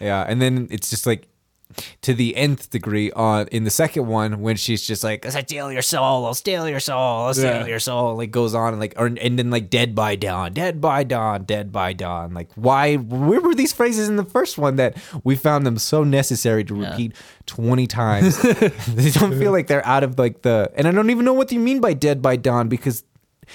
yeah, 0.00 0.24
and 0.28 0.42
then 0.42 0.68
it's 0.70 0.90
just 0.90 1.06
like 1.06 1.28
to 2.02 2.14
the 2.14 2.36
nth 2.36 2.70
degree 2.70 3.10
on 3.12 3.48
in 3.48 3.64
the 3.64 3.70
second 3.70 4.06
one 4.06 4.40
when 4.40 4.54
she's 4.56 4.86
just 4.86 5.02
like, 5.02 5.26
"I'll 5.26 5.32
steal 5.42 5.72
your 5.72 5.82
soul, 5.82 6.24
I'll 6.26 6.34
steal 6.34 6.68
your 6.68 6.78
soul, 6.78 7.26
I'll 7.26 7.34
steal 7.34 7.44
Yeah. 7.46 7.66
your 7.66 7.80
soul." 7.80 8.16
Like 8.16 8.30
goes 8.30 8.54
on 8.54 8.74
and 8.74 8.80
like, 8.80 8.94
or, 8.96 9.06
and 9.06 9.38
then 9.38 9.50
like, 9.50 9.70
"Dead 9.70 9.94
by 9.94 10.14
dawn, 10.14 10.52
dead 10.52 10.80
by 10.80 11.02
dawn, 11.02 11.44
dead 11.44 11.72
by 11.72 11.92
dawn." 11.92 12.32
Like, 12.32 12.50
why? 12.54 12.94
Where 12.96 13.40
were 13.40 13.54
these 13.54 13.72
phrases 13.72 14.08
in 14.08 14.16
the 14.16 14.24
first 14.24 14.56
one 14.56 14.76
that 14.76 14.96
we 15.24 15.34
found 15.36 15.66
them 15.66 15.78
so 15.78 16.04
necessary 16.04 16.62
to 16.64 16.74
repeat 16.74 17.14
twenty 17.46 17.86
times? 17.88 18.40
they 18.88 19.10
don't 19.10 19.36
feel 19.38 19.50
like 19.50 19.66
they're 19.66 19.84
out 19.86 20.04
of 20.04 20.18
like 20.18 20.42
the, 20.42 20.70
and 20.76 20.86
I 20.86 20.92
don't 20.92 21.10
even 21.10 21.24
know 21.24 21.32
what 21.34 21.50
you 21.50 21.58
mean 21.58 21.80
by 21.80 21.92
"dead 21.94 22.22
by 22.22 22.36
dawn" 22.36 22.68
because 22.68 23.02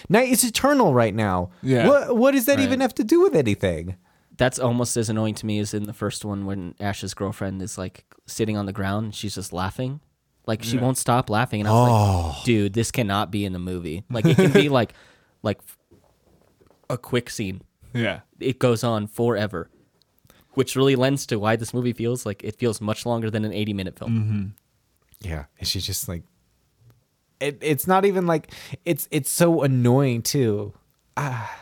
night 0.10 0.30
is 0.30 0.44
eternal 0.44 0.94
right 0.94 1.16
now. 1.16 1.52
Yeah. 1.64 1.88
What 1.88 2.18
What 2.18 2.32
does 2.32 2.46
that 2.48 2.58
Right. 2.58 2.64
even 2.66 2.82
have 2.82 2.94
to 2.96 3.04
do 3.04 3.22
with 3.22 3.36
anything? 3.36 3.96
That's 4.40 4.58
almost 4.58 4.98
as 4.98 5.10
annoying 5.10 5.36
to 5.36 5.46
me 5.46 5.60
as 5.60 5.74
in 5.76 5.84
the 5.84 5.94
first 5.94 6.26
one 6.26 6.46
when 6.48 6.74
Ash's 6.80 7.14
girlfriend 7.14 7.62
is 7.62 7.78
like 7.78 8.06
sitting 8.26 8.58
on 8.58 8.66
the 8.66 8.74
ground 8.74 9.04
and 9.06 9.14
she's 9.16 9.36
just 9.36 9.54
laughing. 9.54 10.00
Like 10.48 10.64
she 10.64 10.78
won't 10.80 10.98
stop 10.98 11.30
laughing 11.30 11.60
and 11.62 11.68
I 11.70 11.72
was 11.72 11.90
Oh. 11.92 12.28
like, 12.38 12.44
dude, 12.46 12.74
this 12.74 12.90
cannot 12.90 13.30
be 13.30 13.46
in 13.46 13.54
the 13.54 13.60
movie. 13.60 14.04
Like 14.10 14.26
it 14.26 14.36
can 14.38 14.52
be 14.52 14.68
like 14.80 14.94
like 15.44 15.60
a 16.90 16.98
quick 16.98 17.30
scene. 17.30 17.62
Yeah. 17.94 18.22
It 18.40 18.58
goes 18.58 18.84
on 18.84 19.06
forever. 19.08 19.70
Which 20.54 20.76
really 20.76 20.96
lends 20.96 21.26
to 21.28 21.38
why 21.38 21.56
this 21.56 21.74
movie 21.74 21.94
feels 21.94 22.26
like 22.26 22.44
it 22.44 22.56
feels 22.58 22.82
much 22.82 23.06
longer 23.06 23.30
than 23.30 23.46
an 23.46 23.54
80 23.54 23.74
minute 23.74 24.00
film. 24.00 24.56
Yeah, 25.22 25.46
and 25.60 25.68
she's 25.68 25.86
just 25.86 26.08
like, 26.08 26.24
it, 27.40 27.58
it's 27.62 27.86
not 27.88 28.06
even 28.06 28.26
like 28.26 28.52
it's 28.86 29.08
it's 29.12 29.30
so 29.30 29.62
annoying 29.62 30.22
too. 30.24 30.74
Ah, 31.18 31.54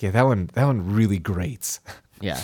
yeah, 0.00 0.10
that 0.10 0.26
one 0.26 0.50
that 0.54 0.64
one 0.66 0.92
really 0.94 1.18
grates. 1.18 1.80
Yeah. 2.22 2.38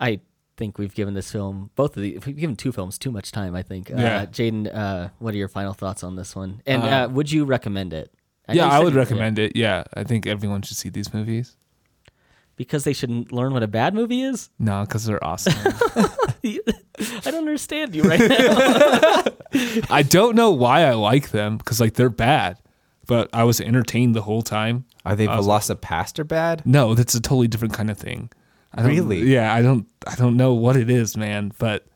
I 0.00 0.20
think 0.56 0.78
we've 0.78 0.94
given 0.94 1.12
this 1.12 1.30
film 1.30 1.68
both 1.74 1.94
of 1.94 2.02
the 2.02 2.16
we've 2.24 2.38
given 2.38 2.56
two 2.56 2.72
films 2.72 2.96
too 2.96 3.10
much 3.10 3.32
time, 3.32 3.54
I 3.54 3.62
think. 3.62 3.90
Yeah. 3.90 3.96
Uh 4.22 4.26
Jaden, 4.26 4.74
uh 4.74 5.08
what 5.18 5.34
are 5.34 5.36
your 5.36 5.48
final 5.48 5.74
thoughts 5.74 6.02
on 6.02 6.16
this 6.16 6.34
one? 6.34 6.62
And 6.64 6.82
Uh, 6.82 6.86
uh, 6.86 7.08
would 7.12 7.30
you 7.30 7.44
recommend 7.44 7.92
it? 7.92 8.10
know 8.48 8.54
Yeah, 8.54 8.68
I 8.68 8.78
would 8.80 8.94
recommend 8.94 9.38
it. 9.38 9.56
Yeah, 9.56 9.84
I 9.92 10.04
think 10.04 10.26
everyone 10.26 10.62
should 10.62 10.78
see 10.78 10.88
these 10.88 11.12
movies. 11.12 11.56
because 12.56 12.84
they 12.84 12.94
shouldn't 12.94 13.32
learn 13.32 13.52
what 13.52 13.62
a 13.62 13.68
bad 13.68 13.94
movie 13.94 14.22
is. 14.22 14.48
No, 14.58 14.82
because 14.84 15.04
they're 15.04 15.22
awesome. 15.22 15.52
I 16.44 17.30
don't 17.30 17.34
understand 17.48 17.94
you 17.94 18.04
right 18.04 18.20
now. 18.20 19.24
I 19.90 20.02
don't 20.02 20.34
know 20.36 20.50
why 20.50 20.84
I 20.86 20.94
like 20.94 21.30
them 21.30 21.56
because 21.58 21.80
like 21.80 21.94
they're 21.94 22.08
bad, 22.10 22.58
but 23.06 23.28
I 23.32 23.44
was 23.44 23.60
entertained 23.60 24.14
the 24.14 24.22
whole 24.22 24.42
time. 24.42 24.84
Are 25.04 25.14
they 25.16 25.26
I 25.26 25.36
was- 25.36 25.46
Velocipastor 25.46 26.26
bad? 26.26 26.62
No, 26.64 26.94
that's 26.94 27.14
a 27.14 27.20
totally 27.20 27.48
different 27.48 27.74
kind 27.74 27.90
of 27.90 27.98
thing. 27.98 28.30
I 28.72 28.82
don't, 28.82 28.90
Really? 28.90 29.22
Yeah, 29.22 29.54
I 29.54 29.62
don't. 29.62 29.86
I 30.06 30.14
don't 30.16 30.36
know 30.36 30.52
what 30.54 30.76
it 30.76 30.90
is, 30.90 31.16
man. 31.16 31.52
But 31.58 31.86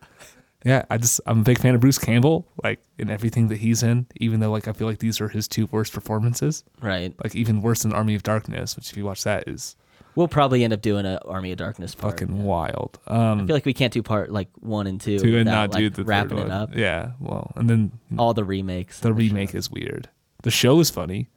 yeah, 0.64 0.84
I 0.90 0.98
just 0.98 1.20
I'm 1.26 1.40
a 1.40 1.42
big 1.42 1.58
fan 1.58 1.74
of 1.74 1.80
Bruce 1.80 1.98
Campbell, 1.98 2.46
like 2.62 2.80
in 2.98 3.10
everything 3.10 3.48
that 3.48 3.58
he's 3.58 3.82
in. 3.82 4.06
Even 4.16 4.38
though 4.40 4.50
like 4.52 4.68
I 4.68 4.72
feel 4.72 4.86
like 4.86 4.98
these 5.00 5.20
are 5.20 5.28
his 5.28 5.48
two 5.48 5.66
worst 5.72 5.92
performances, 5.92 6.62
right. 6.80 7.14
like 7.24 7.34
even 7.34 7.62
worse 7.62 7.82
than 7.82 7.92
Army 7.92 8.14
of 8.14 8.22
Darkness, 8.22 8.76
which 8.76 8.90
if 8.90 8.96
you 8.96 9.04
watch 9.04 9.24
that 9.24 9.48
is 9.48 9.74
We'll 10.14 10.26
probably 10.28 10.64
end 10.64 10.72
up 10.72 10.82
doing 10.82 11.06
a 11.06 11.20
Army 11.26 11.52
of 11.52 11.58
Darkness 11.58 11.94
part. 11.94 12.14
fucking 12.18 12.42
wild. 12.42 12.98
Um, 13.06 13.40
I 13.42 13.46
feel 13.46 13.54
like 13.56 13.66
we 13.66 13.74
can't 13.74 13.92
do 13.92 14.02
part 14.02 14.30
like 14.32 14.48
one 14.60 14.86
and 14.88 15.00
two, 15.00 15.18
to 15.18 15.24
and 15.26 15.34
without, 15.34 15.52
not 15.52 15.74
like, 15.74 15.78
do 15.80 15.90
the 15.90 15.96
third 15.98 16.06
wrapping 16.08 16.38
one. 16.38 16.46
it 16.46 16.52
up. 16.52 16.74
Yeah, 16.76 17.12
well, 17.20 17.52
and 17.56 17.68
then 17.70 17.92
All 18.18 18.34
the 18.34 18.44
remakes. 18.44 18.98
the 19.00 19.12
remake 19.12 19.54
is 19.54 19.70
weird. 19.70 20.08
The 20.42 20.50
show 20.50 20.78
is 20.80 20.90
funny. 20.90 21.28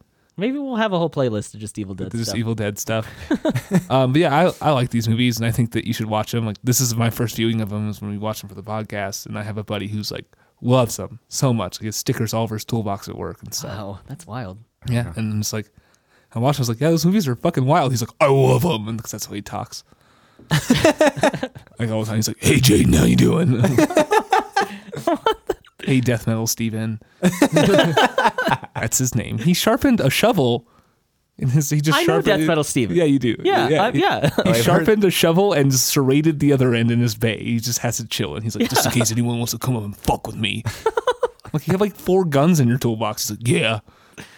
Maybe 0.41 0.57
we'll 0.57 0.75
have 0.75 0.91
a 0.91 0.97
whole 0.97 1.09
playlist 1.09 1.53
of 1.53 1.59
just 1.59 1.77
Evil 1.77 1.93
Dead 1.95 2.11
There's 2.11 2.27
stuff. 2.27 2.37
Evil 2.37 2.55
Dead 2.55 2.79
stuff. 2.79 3.07
um, 3.91 4.11
but 4.11 4.19
yeah, 4.19 4.35
I, 4.35 4.69
I 4.69 4.71
like 4.71 4.89
these 4.89 5.07
movies, 5.07 5.37
and 5.37 5.45
I 5.45 5.51
think 5.51 5.71
that 5.73 5.85
you 5.85 5.93
should 5.93 6.07
watch 6.07 6.31
them. 6.31 6.45
Like 6.45 6.57
this 6.63 6.81
is 6.81 6.95
my 6.95 7.11
first 7.11 7.35
viewing 7.35 7.61
of 7.61 7.69
them 7.69 7.87
is 7.89 8.01
when 8.01 8.09
we 8.09 8.17
watch 8.17 8.41
them 8.41 8.49
for 8.49 8.55
the 8.55 8.63
podcast, 8.63 9.27
and 9.27 9.37
I 9.37 9.43
have 9.43 9.57
a 9.59 9.63
buddy 9.63 9.87
who's 9.87 10.11
like 10.11 10.25
loves 10.61 10.97
them 10.97 11.19
so 11.29 11.53
much. 11.53 11.77
He 11.77 11.85
has 11.85 11.95
stickers 11.95 12.33
all 12.33 12.43
over 12.43 12.55
his 12.55 12.65
toolbox 12.65 13.07
at 13.07 13.15
work 13.15 13.41
and 13.43 13.53
stuff. 13.53 13.77
Wow, 13.77 13.99
that's 14.07 14.25
wild. 14.25 14.57
Yeah, 14.89 15.13
and 15.15 15.31
I'm 15.31 15.41
just 15.41 15.53
like, 15.53 15.69
I 16.33 16.39
watched. 16.39 16.59
I 16.59 16.61
was 16.61 16.69
like, 16.69 16.81
yeah, 16.81 16.89
those 16.89 17.05
movies 17.05 17.27
are 17.27 17.35
fucking 17.35 17.65
wild. 17.65 17.91
He's 17.91 18.01
like, 18.01 18.09
I 18.19 18.27
love 18.27 18.63
them, 18.63 18.87
and 18.87 19.01
'cause 19.01 19.11
that's 19.11 19.27
how 19.27 19.33
he 19.33 19.41
talks. 19.43 19.83
like 20.49 21.89
all 21.91 22.01
the 22.01 22.05
time, 22.07 22.15
he's 22.15 22.27
like, 22.27 22.43
Hey, 22.43 22.55
Jaden, 22.55 22.95
how 22.95 23.05
you 23.05 23.15
doing? 23.15 23.61
hey, 25.85 25.99
death 26.01 26.27
metal, 26.27 26.47
Steven. 26.47 27.01
that's 27.21 28.97
his 28.97 29.15
name. 29.15 29.37
He 29.37 29.53
sharpened 29.53 29.99
a 29.99 30.09
shovel. 30.09 30.67
In 31.37 31.47
his, 31.49 31.69
he 31.71 31.81
just 31.81 31.97
I 31.97 32.01
know 32.01 32.05
sharpened 32.05 32.25
Death 32.25 32.41
Metal 32.47 32.63
Steven. 32.63 32.95
Yeah, 32.95 33.05
you 33.05 33.17
do. 33.17 33.35
Yeah, 33.43 33.85
I- 33.87 33.91
he- 33.91 33.99
yeah. 34.01 34.27
He 34.27 34.31
oh, 34.37 34.41
I've 34.45 34.55
heard- 34.55 34.63
sharpened 34.63 35.03
a 35.03 35.09
shovel 35.09 35.53
and 35.53 35.73
serrated 35.73 36.39
the 36.39 36.53
other 36.53 36.75
end 36.75 36.91
in 36.91 36.99
his 36.99 37.15
bay. 37.15 37.43
He 37.43 37.59
just 37.59 37.79
has 37.79 37.99
it 37.99 38.09
chilling. 38.11 38.43
He's 38.43 38.55
like, 38.55 38.69
just 38.69 38.85
in 38.85 38.91
case 38.99 39.11
anyone 39.11 39.37
wants 39.37 39.51
to 39.53 39.57
come 39.57 39.75
up 39.75 39.83
and 39.83 39.97
fuck 39.97 40.27
with 40.27 40.35
me. 40.35 40.63
like, 41.53 41.65
you 41.67 41.71
have 41.71 41.81
like 41.81 41.95
four 41.95 42.25
guns 42.25 42.59
in 42.59 42.67
your 42.67 42.77
toolbox. 42.77 43.29
He's 43.29 43.37
like, 43.39 43.47
yeah. 43.47 43.79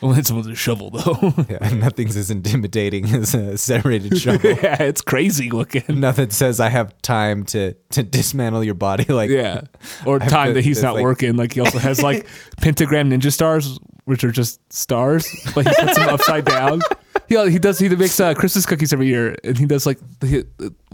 Well, 0.02 0.18
it's 0.18 0.32
with 0.32 0.48
a 0.48 0.56
shovel 0.56 0.90
though. 0.90 1.34
Yeah, 1.50 1.70
nothing's 1.74 2.16
as 2.18 2.32
intimidating 2.32 3.06
as 3.14 3.34
a 3.36 3.58
serrated 3.58 4.18
shovel. 4.22 4.52
yeah, 4.52 4.82
it's 4.84 5.02
crazy 5.02 5.50
looking. 5.52 5.84
Nothing 6.00 6.30
says 6.30 6.60
I 6.60 6.70
have 6.70 7.00
time 7.02 7.44
to 7.46 7.74
to 7.92 8.04
dismantle 8.04 8.64
your 8.64 8.76
body 8.76 9.06
like 9.06 9.30
Yeah. 9.30 9.62
Or 10.06 10.22
I've 10.22 10.30
time 10.30 10.54
that 10.56 10.64
he's 10.64 10.82
not 10.82 10.96
like- 10.96 11.04
working. 11.04 11.36
Like 11.36 11.54
he 11.54 11.60
also 11.60 11.80
has 11.80 12.02
like 12.02 12.28
pentagram 12.62 13.10
ninja 13.10 13.32
stars 13.32 13.80
which 14.06 14.26
are 14.26 14.32
just 14.34 14.60
stars, 14.74 15.26
but 15.56 15.66
he 15.66 15.74
puts 15.80 15.98
them 15.98 16.10
upside 16.10 16.44
down. 16.44 16.82
He, 17.30 17.38
he 17.52 17.58
does 17.58 17.80
he 17.80 17.88
makes 17.88 18.20
uh, 18.20 18.34
Christmas 18.34 18.66
cookies 18.66 18.92
every 18.92 19.08
year, 19.08 19.38
and 19.46 19.58
he 19.58 19.66
does 19.66 19.86
like 19.86 19.98
the, 20.20 20.46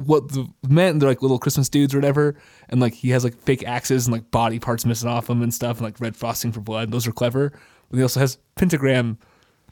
what 0.06 0.28
the 0.32 0.47
men 0.67 0.99
they're 0.99 1.10
like 1.10 1.23
little 1.23 1.39
Christmas 1.39 1.69
dudes 1.69 1.95
or 1.95 1.97
whatever, 1.97 2.36
and 2.69 2.80
like 2.80 2.93
he 2.93 3.10
has 3.10 3.23
like 3.23 3.36
fake 3.41 3.63
axes 3.67 4.06
and 4.06 4.13
like 4.13 4.30
body 4.30 4.60
parts 4.60 4.86
missing 4.86 5.10
off 5.10 5.25
them 5.25 5.41
and 5.41 5.52
stuff, 5.52 5.78
and 5.78 5.86
like 5.86 5.99
red 5.99 6.15
frosting 6.15 6.52
for 6.52 6.60
blood. 6.62 6.91
Those 6.91 7.08
are 7.08 7.12
clever. 7.12 7.52
But 7.89 7.97
he 7.97 8.04
also 8.04 8.19
has 8.19 8.38
pentagram 8.56 9.17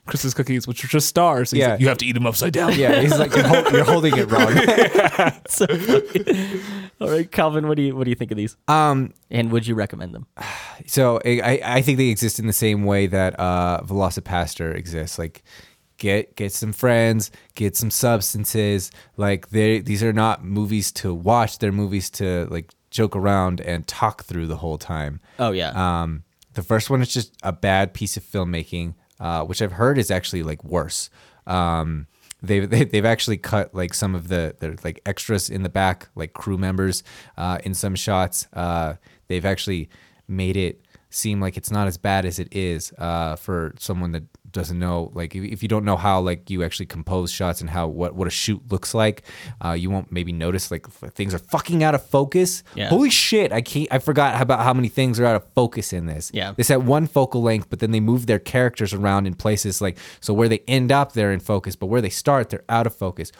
Christmas 0.05 0.33
cookies, 0.33 0.67
which 0.67 0.83
are 0.85 0.87
just 0.87 1.07
stars. 1.07 1.51
And 1.51 1.57
he's 1.57 1.65
Yeah. 1.67 1.71
like, 1.73 1.81
you 1.81 1.87
have 1.89 1.97
to 1.97 2.05
eat 2.05 2.13
them 2.13 2.25
upside 2.25 2.53
down. 2.53 2.73
Yeah, 2.77 3.01
he's 3.01 3.17
like 3.19 3.35
you're, 3.35 3.45
hol- 3.47 3.71
you're 3.73 3.83
holding 3.83 4.17
it 4.17 4.31
wrong. 4.31 4.53
So 5.49 5.65
funny. 5.67 6.61
All 7.01 7.09
right, 7.09 7.31
Calvin, 7.31 7.67
what 7.67 7.75
do 7.77 7.83
you 7.83 7.95
what 7.95 8.03
do 8.05 8.09
you 8.09 8.15
think 8.15 8.31
of 8.31 8.37
these? 8.37 8.55
Um, 8.67 9.13
And 9.29 9.51
would 9.51 9.65
you 9.67 9.75
recommend 9.75 10.13
them? 10.15 10.27
so 10.85 11.19
I, 11.25 11.41
I- 11.43 11.75
I 11.77 11.81
think 11.81 11.97
they 11.97 12.07
exist 12.09 12.39
in 12.39 12.47
the 12.47 12.53
same 12.53 12.85
way 12.85 13.07
that 13.07 13.39
uh, 13.39 13.81
Velocipastor 13.83 14.75
exists. 14.75 15.17
Like, 15.19 15.43
get 15.97 16.35
get 16.35 16.51
some 16.53 16.73
friends, 16.73 17.31
get 17.55 17.75
some 17.75 17.91
substances. 17.91 18.91
Like, 19.17 19.49
they 19.49 19.79
these 19.79 20.03
are 20.03 20.13
not 20.13 20.43
movies 20.43 20.91
to 20.93 21.13
watch. 21.13 21.59
They're 21.59 21.71
movies 21.71 22.09
to 22.11 22.47
like 22.49 22.71
joke 22.91 23.15
around 23.15 23.59
and 23.61 23.85
talk 23.87 24.23
through 24.23 24.47
the 24.47 24.57
whole 24.57 24.77
time. 24.77 25.19
Oh 25.39 25.51
yeah. 25.51 25.71
Um, 26.01 26.23
the 26.57 26.63
first 26.63 26.89
one 26.89 27.03
is 27.03 27.13
just 27.13 27.35
a 27.43 27.53
bad 27.53 27.93
piece 27.93 28.17
of 28.17 28.23
filmmaking, 28.23 28.95
uh, 29.19 29.43
which 29.43 29.61
I've 29.61 29.73
heard 29.73 29.99
is 29.99 30.09
actually 30.09 30.41
like 30.41 30.63
worse. 30.63 31.11
Um, 31.45 32.07
they've 32.41 32.67
they, 32.67 32.83
they've 32.83 33.05
actually 33.05 33.37
cut 33.37 33.75
like 33.75 33.93
some 33.93 34.15
of 34.15 34.27
the 34.27 34.55
the 34.59 34.75
like 34.83 34.99
extras 35.05 35.51
in 35.51 35.61
the 35.61 35.69
back, 35.69 36.09
like 36.15 36.33
crew 36.33 36.57
members, 36.57 37.03
uh, 37.37 37.59
in 37.63 37.75
some 37.75 37.93
shots. 37.93 38.47
Uh, 38.53 38.95
they've 39.27 39.45
actually 39.45 39.87
made 40.27 40.57
it 40.57 40.81
seem 41.11 41.39
like 41.39 41.57
it's 41.57 41.69
not 41.69 41.87
as 41.87 41.97
bad 41.97 42.25
as 42.25 42.39
it 42.39 42.47
is 42.51 42.91
uh, 42.97 43.35
for 43.35 43.75
someone 43.77 44.11
that 44.13 44.23
doesn't 44.57 44.79
know 44.79 45.11
like 45.13 45.35
if, 45.35 45.43
if 45.43 45.63
you 45.63 45.69
don't 45.69 45.85
know 45.85 45.95
how 45.95 46.19
like 46.19 46.49
you 46.49 46.63
actually 46.63 46.85
compose 46.87 47.31
shots 47.31 47.61
and 47.61 47.69
how 47.69 47.87
what 47.87 48.15
what 48.15 48.27
a 48.27 48.31
shoot 48.31 48.61
looks 48.71 48.93
like 48.93 49.23
uh, 49.63 49.71
you 49.71 49.89
won't 49.89 50.11
maybe 50.11 50.31
notice 50.33 50.69
like 50.71 50.85
things 51.13 51.33
are 51.33 51.39
fucking 51.39 51.83
out 51.83 51.95
of 51.95 52.03
focus 52.05 52.63
Yeah. 52.75 52.89
holy 52.89 53.09
shit 53.09 53.51
i 53.53 53.61
can't 53.61 53.87
i 53.91 53.99
forgot 53.99 54.41
about 54.41 54.59
how 54.63 54.73
many 54.73 54.89
things 54.89 55.19
are 55.19 55.25
out 55.25 55.35
of 55.35 55.45
focus 55.55 55.93
in 55.93 56.05
this 56.07 56.31
Yeah. 56.33 56.53
it's 56.57 56.71
at 56.71 56.83
one 56.83 57.07
focal 57.07 57.41
length 57.41 57.69
but 57.69 57.79
then 57.79 57.91
they 57.91 57.99
move 58.01 58.25
their 58.25 58.39
characters 58.39 58.93
around 58.93 59.27
in 59.27 59.35
places 59.35 59.81
like 59.81 59.97
so 60.19 60.33
where 60.33 60.49
they 60.49 60.59
end 60.67 60.91
up 60.91 61.13
they're 61.13 61.31
in 61.31 61.39
focus 61.39 61.75
but 61.75 61.85
where 61.87 62.01
they 62.01 62.09
start 62.09 62.49
they're 62.49 62.65
out 62.67 62.87
of 62.87 62.95
focus 62.95 63.31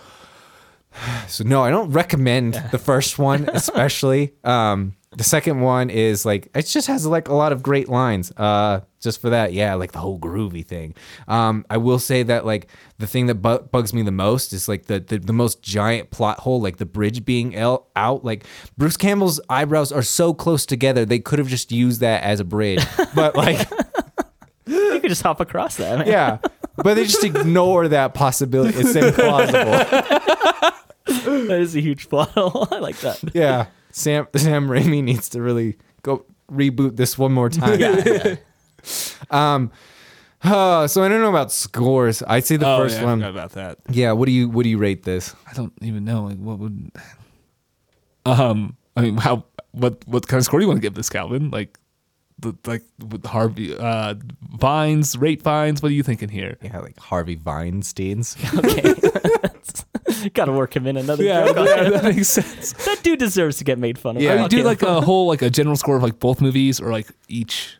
so 1.27 1.43
no 1.43 1.63
i 1.63 1.69
don't 1.69 1.91
recommend 1.91 2.53
the 2.71 2.77
first 2.77 3.19
one 3.19 3.49
especially 3.53 4.33
um 4.43 4.93
the 5.12 5.23
second 5.23 5.62
one 5.62 5.89
is 5.89 6.25
like 6.25 6.49
it 6.53 6.63
just 6.63 6.88
has 6.88 7.05
like 7.07 7.27
a 7.27 7.33
lot 7.33 7.51
of 7.51 7.63
great 7.63 7.89
lines 7.89 8.31
uh 8.38 8.81
just 8.99 9.21
for 9.21 9.29
that. 9.29 9.53
Yeah 9.53 9.73
like 9.75 9.91
the 9.93 9.99
whole 9.99 10.19
groovy 10.19 10.65
thing. 10.65 10.93
Um 11.27 11.65
i 11.69 11.77
will 11.77 11.97
say 11.97 12.23
that 12.23 12.45
like 12.45 12.67
the 12.99 13.07
thing 13.07 13.27
that 13.27 13.36
bu- 13.36 13.60
bugs 13.60 13.93
me 13.93 14.01
the 14.03 14.12
most 14.12 14.53
is 14.53 14.67
like 14.67 14.86
the, 14.88 14.99
the 14.99 15.17
the 15.17 15.33
most 15.33 15.63
giant 15.63 16.12
plot 16.12 16.39
hole 16.41 16.62
like 16.62 16.77
the 16.77 16.86
bridge 16.86 17.25
being 17.25 17.55
el- 17.55 17.88
out. 17.95 18.25
Like 18.25 18.45
bruce 18.77 18.97
campbell's 18.97 19.39
eyebrows 19.49 19.91
are 19.91 20.03
so 20.03 20.33
close 20.33 20.65
together 20.65 21.05
they 21.05 21.19
could 21.19 21.39
have 21.39 21.47
just 21.47 21.71
used 21.71 22.01
that 22.01 22.21
as 22.23 22.39
a 22.39 22.45
bridge. 22.45 22.86
But 23.15 23.36
like 23.36 23.67
you 24.67 24.99
could 24.99 25.10
just 25.10 25.23
hop 25.23 25.39
across 25.39 25.77
that. 25.77 25.99
Man. 25.99 26.07
yeah 26.07 26.38
but 26.75 26.93
they 26.93 27.05
just 27.05 27.23
ignore 27.23 27.88
that 27.88 28.13
possibility. 28.13 28.77
It's 28.77 28.93
implausible 28.93 30.73
that 31.47 31.60
is 31.60 31.76
a 31.76 31.80
huge 31.82 32.10
plot 32.10 32.30
hole. 32.36 32.67
I 32.71 32.80
like 32.80 32.97
that. 33.02 33.21
yeah, 33.36 33.67
Sam 33.91 34.28
Sam 34.36 34.67
Raimi 34.67 35.04
needs 35.04 35.30
to 35.30 35.41
really 35.41 35.78
go 36.02 36.26
reboot 36.52 36.95
this 36.97 37.17
one 37.17 37.32
more 37.34 37.50
time. 37.50 37.80
Yeah, 37.80 38.02
yeah. 38.06 38.36
Um. 39.32 39.71
uh, 40.43 40.88
so 40.88 41.04
I 41.04 41.10
don't 41.10 41.21
know 41.21 41.30
about 41.30 41.52
scores. 41.52 42.23
I'd 42.26 42.45
say 42.45 42.56
the 42.58 42.67
Oh, 42.67 42.78
first 42.78 42.95
yeah, 42.97 43.02
I 43.02 43.06
one. 43.06 43.19
forgot 43.19 43.30
about 43.32 43.52
that. 43.54 43.78
Yeah. 43.89 44.12
What 44.13 44.26
do 44.28 44.32
you 44.32 44.47
What 44.50 44.63
do 44.63 44.69
you 44.69 44.78
rate 44.78 45.04
this? 45.04 45.36
I 45.50 45.54
don't 45.54 45.73
even 45.82 46.06
know. 46.06 46.23
Like, 46.26 46.38
what 46.38 46.60
would? 46.60 46.91
Um, 48.26 48.78
I 48.95 49.02
mean, 49.02 49.17
how? 49.17 49.45
What? 49.71 50.08
What 50.08 50.28
kind 50.28 50.39
of 50.39 50.45
score 50.45 50.60
do 50.60 50.63
you 50.63 50.67
want 50.67 50.78
to 50.78 50.82
give 50.82 50.93
this, 50.93 51.10
Calvin? 51.10 51.50
Like, 51.52 51.78
the 52.39 52.56
like 52.65 52.84
with 53.10 53.26
Harvey 53.26 53.76
uh, 53.76 54.15
Vines, 54.58 55.17
rate 55.17 55.41
Vines. 55.41 55.82
What 55.82 55.91
are 55.91 55.95
you 55.95 56.04
thinking 56.04 56.30
here? 56.30 56.58
Yeah, 56.62 56.80
like 56.80 56.97
Harvey 57.00 57.36
Weinstein's. 57.36 58.38
Okay. 58.56 58.93
Got 60.33 60.45
to 60.45 60.51
work 60.51 60.75
him 60.75 60.87
in 60.87 60.97
another 60.97 61.23
Yeah, 61.23 61.45
joke. 61.47 61.57
yeah, 61.67 61.89
that 61.89 62.03
makes 62.15 62.27
sense. 62.29 62.73
That 62.85 63.01
dude 63.03 63.19
deserves 63.19 63.57
to 63.57 63.63
get 63.63 63.77
made 63.79 63.97
fun 63.97 64.17
of. 64.17 64.21
Yeah. 64.23 64.33
I 64.33 64.43
I'm 64.43 64.49
do 64.49 64.63
like 64.63 64.81
a 64.81 65.01
whole 65.01 65.27
like 65.27 65.41
a 65.41 65.49
general 65.49 65.75
score 65.75 65.97
of 65.97 66.03
like 66.03 66.19
both 66.19 66.41
movies 66.41 66.79
or 66.79 66.91
like 66.91 67.07
each. 67.27 67.77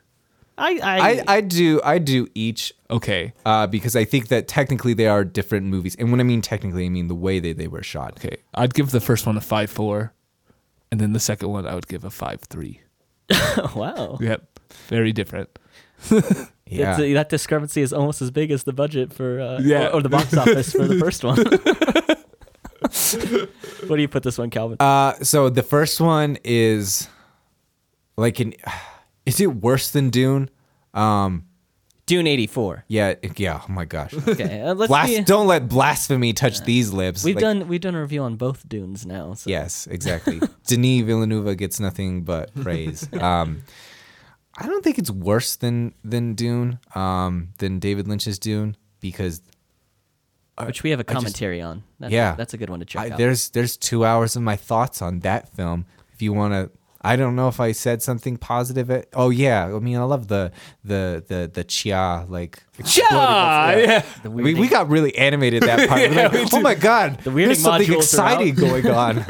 I, 0.60 0.80
I, 0.84 0.98
I 1.10 1.24
I 1.38 1.42
do 1.42 1.80
I 1.84 1.98
do 2.00 2.28
each. 2.34 2.74
Okay, 2.90 3.34
Uh, 3.46 3.68
because 3.68 3.96
I 3.96 4.06
think 4.06 4.30
that 4.30 4.48
technically 4.48 4.94
they 4.96 5.08
are 5.08 5.24
different 5.24 5.68
movies, 5.68 5.96
and 6.00 6.10
when 6.10 6.20
I 6.20 6.24
mean 6.24 6.42
technically, 6.42 6.86
I 6.86 6.90
mean 6.90 7.10
the 7.10 7.16
way 7.16 7.40
they, 7.40 7.54
they 7.54 7.68
were 7.68 7.84
shot. 7.84 8.14
okay. 8.18 8.38
I'd 8.56 8.74
give 8.74 8.90
the 8.92 9.00
first 9.02 9.28
one 9.28 9.38
a 9.38 9.42
five 9.42 9.70
four, 9.70 10.14
and 10.92 11.00
then 11.00 11.14
the 11.14 11.20
second 11.20 11.50
one 11.50 11.68
I 11.68 11.76
would 11.76 11.88
give 11.88 12.04
a 12.06 12.10
five 12.10 12.42
three. 12.50 12.82
wow. 13.76 14.18
Yep, 14.20 14.60
very 14.88 15.12
different. 15.12 15.50
Yeah, 16.70 16.98
It's, 17.00 17.14
that 17.14 17.30
discrepancy 17.30 17.82
is 17.82 17.94
almost 17.94 18.22
as 18.22 18.32
big 18.32 18.52
as 18.52 18.64
the 18.64 18.74
budget 18.74 19.14
for 19.14 19.40
uh, 19.40 19.60
Yeah. 19.62 19.88
or, 19.88 19.96
or 19.96 20.02
the 20.02 20.10
box 20.10 20.36
office 20.36 20.72
for 20.72 20.86
the 20.88 20.98
first 20.98 21.24
one. 21.24 21.38
What 23.88 23.96
do 23.96 24.02
you 24.02 24.08
put 24.08 24.24
this 24.24 24.38
one, 24.38 24.50
Calvin? 24.50 24.78
Uh, 24.80 25.14
so 25.24 25.50
the 25.50 25.64
first 25.64 26.00
one 26.02 26.38
is 26.44 27.08
like 28.18 28.40
an. 28.40 28.54
Is 29.26 29.42
it 29.42 29.48
worse 29.56 29.92
than 29.92 30.10
Dune? 30.10 30.50
Um, 30.94 31.44
Dune 32.06 32.28
eighty 32.28 32.48
four. 32.48 32.86
yeah, 32.88 33.16
yeah. 33.36 33.60
Oh 33.68 33.72
my 33.74 33.84
gosh. 33.84 34.14
Okay, 34.28 34.62
uh, 34.62 34.74
let's 34.74 35.06
be, 35.10 35.22
don't 35.26 35.48
let 35.48 35.68
blasphemy 35.68 36.32
touch 36.32 36.62
these 36.62 36.94
lips. 36.94 37.26
We've 37.26 37.36
Like, 37.36 37.42
done 37.42 37.68
we've 37.68 37.82
done 37.82 37.96
a 37.96 38.00
review 38.02 38.22
on 38.24 38.38
both 38.38 38.68
Dunes 38.70 39.06
now. 39.06 39.34
So. 39.34 39.50
Yes, 39.50 39.86
exactly. 39.88 40.40
Denis 40.68 41.02
Villeneuve 41.04 41.58
gets 41.58 41.82
nothing 41.82 42.24
but 42.24 42.54
praise. 42.56 43.08
Um, 43.22 43.64
I 44.58 44.66
don't 44.66 44.82
think 44.84 44.98
it's 44.98 45.12
worse 45.12 45.58
than 45.58 45.94
than 46.06 46.34
Dune, 46.34 46.80
um, 46.96 47.50
than 47.58 47.80
David 47.80 48.08
Lynch's 48.08 48.40
Dune, 48.40 48.78
because 49.02 49.42
which 50.66 50.84
we 50.84 50.90
have 50.92 51.00
a 51.00 51.02
I 51.08 51.14
just- 51.14 51.14
commentary 51.14 51.62
on. 51.62 51.84
That's, 52.00 52.12
Yeah. 52.14 52.36
that's 52.36 52.54
a 52.54 52.58
good 52.58 52.70
one 52.70 52.80
to 52.80 52.86
check 52.86 53.02
I, 53.02 53.10
out. 53.12 53.18
there's 53.18 53.50
there's 53.52 53.78
two 53.78 54.06
hours 54.06 54.36
of 54.36 54.42
my 54.42 54.56
thoughts 54.56 55.02
on 55.02 55.20
that 55.20 55.50
film. 55.56 55.86
If 56.14 56.22
you 56.22 56.34
want 56.34 56.54
to, 56.54 56.72
I 57.02 57.16
don't 57.16 57.36
know 57.36 57.48
if 57.48 57.60
I 57.60 57.72
said 57.74 58.02
something 58.02 58.38
positive. 58.38 58.90
At, 58.90 59.08
oh 59.14 59.30
yeah, 59.30 59.66
I 59.66 59.80
mean 59.80 59.98
I 59.98 60.04
love 60.04 60.28
the 60.30 60.52
the 60.84 61.24
the 61.28 61.50
the 61.54 61.64
chia 61.64 62.26
like. 62.28 62.64
exploding- 62.80 63.10
yeah. 63.90 64.04
We, 64.28 64.56
we 64.56 64.68
got 64.68 64.90
really 64.90 65.16
animated 65.18 65.64
that 65.64 65.88
part. 65.88 66.02
Yeah, 66.12 66.28
like, 66.28 66.54
oh 66.54 66.60
my 66.62 66.74
god, 66.76 67.20
The 67.20 67.30
there's 67.32 67.60
something 67.60 67.94
exciting 67.94 68.56
going 68.56 68.88
on. 69.04 69.24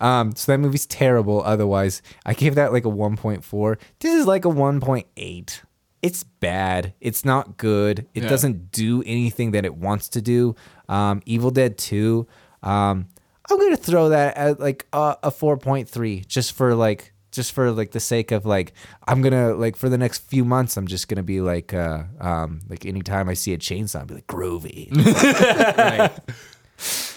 um, 0.00 0.34
so 0.34 0.52
that 0.52 0.58
movie's 0.58 0.86
terrible. 0.86 1.42
Otherwise, 1.44 2.02
I 2.26 2.34
gave 2.34 2.56
that 2.56 2.72
like 2.72 2.84
a 2.84 2.90
1.4. 2.90 3.78
This 4.00 4.14
is 4.14 4.26
like 4.26 4.44
a 4.44 4.48
1.8. 4.48 5.60
It's 6.02 6.22
bad. 6.22 6.94
It's 7.00 7.24
not 7.24 7.56
good. 7.56 8.06
It 8.14 8.22
Yeah. 8.22 8.28
doesn't 8.28 8.70
do 8.72 9.02
anything 9.04 9.50
that 9.52 9.64
it 9.64 9.74
wants 9.76 10.08
to 10.10 10.22
do. 10.22 10.54
Um, 10.88 11.22
Evil 11.26 11.50
Dead 11.50 11.76
2. 11.78 12.26
Um, 12.62 13.08
I'm 13.50 13.58
gonna 13.58 13.76
throw 13.76 14.10
that 14.10 14.36
at 14.36 14.60
like 14.60 14.86
a, 14.92 15.16
a 15.24 15.30
4.3 15.30 16.26
just 16.26 16.52
for 16.52 16.74
like 16.74 17.12
just 17.30 17.52
for 17.52 17.70
like 17.70 17.90
the 17.92 18.00
sake 18.00 18.30
of 18.32 18.44
like 18.46 18.72
I'm 19.06 19.22
gonna 19.22 19.54
like 19.54 19.76
for 19.76 19.88
the 19.88 19.98
next 19.98 20.18
few 20.28 20.44
months 20.44 20.76
I'm 20.76 20.86
just 20.86 21.08
gonna 21.08 21.22
be 21.22 21.40
like 21.40 21.72
uh 21.74 22.04
um 22.20 22.60
like 22.68 22.84
anytime 22.86 23.28
I 23.28 23.34
see 23.34 23.52
a 23.52 23.58
chainsaw 23.58 24.00
I'll 24.00 24.06
be 24.06 24.14
like 24.14 24.26
groovy. 24.26 24.90
right. 25.78 26.10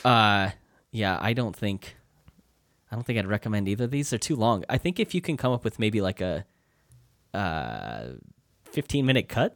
Uh, 0.04 0.52
yeah, 0.92 1.18
I 1.22 1.34
don't 1.34 1.56
think, 1.56 1.96
I 2.92 2.96
don't 2.96 3.04
think 3.06 3.20
I'd 3.20 3.28
recommend 3.28 3.68
either 3.68 3.86
of 3.86 3.92
these. 3.92 4.10
They're 4.10 4.20
too 4.20 4.36
long. 4.36 4.64
I 4.70 4.78
think 4.78 5.00
if 5.00 5.14
you 5.14 5.22
can 5.22 5.38
come 5.38 5.54
up 5.54 5.64
with 5.64 5.78
maybe 5.80 6.02
like 6.02 6.20
a, 6.22 6.46
uh, 7.34 8.08
fifteen 8.72 9.06
minute 9.06 9.30
cut 9.30 9.56